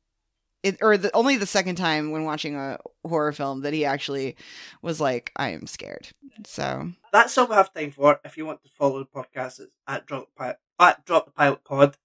[0.66, 4.36] it or the only the second time when watching a horror film that he actually
[4.82, 6.08] was like, "I am scared."
[6.44, 8.20] So that's all we have time for.
[8.24, 11.96] If you want to follow the podcast, it's at drop at drop the pilot pod.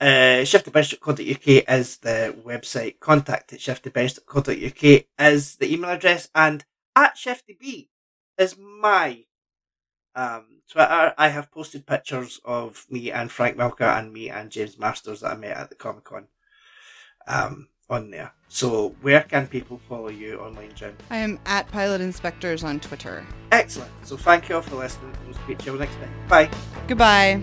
[0.00, 2.98] Uh, shiftybench.co.uk is the website.
[2.98, 6.64] Contact at shiftybench.co.uk is the email address, and
[6.96, 7.86] at shiftyb
[8.36, 9.24] is my
[10.16, 11.14] um, Twitter.
[11.16, 15.32] I have posted pictures of me and Frank Milker and me and James Marsters that
[15.32, 16.26] I met at the Comic Con
[17.26, 18.32] um, on there.
[18.48, 20.94] So, where can people follow you online, Jen?
[21.10, 23.26] I am at Pilot Inspectors on Twitter.
[23.50, 23.90] Excellent.
[24.04, 25.14] So, thank you all for listening.
[25.24, 26.12] We'll speak to you next time.
[26.28, 26.50] Bye.
[26.86, 27.42] Goodbye.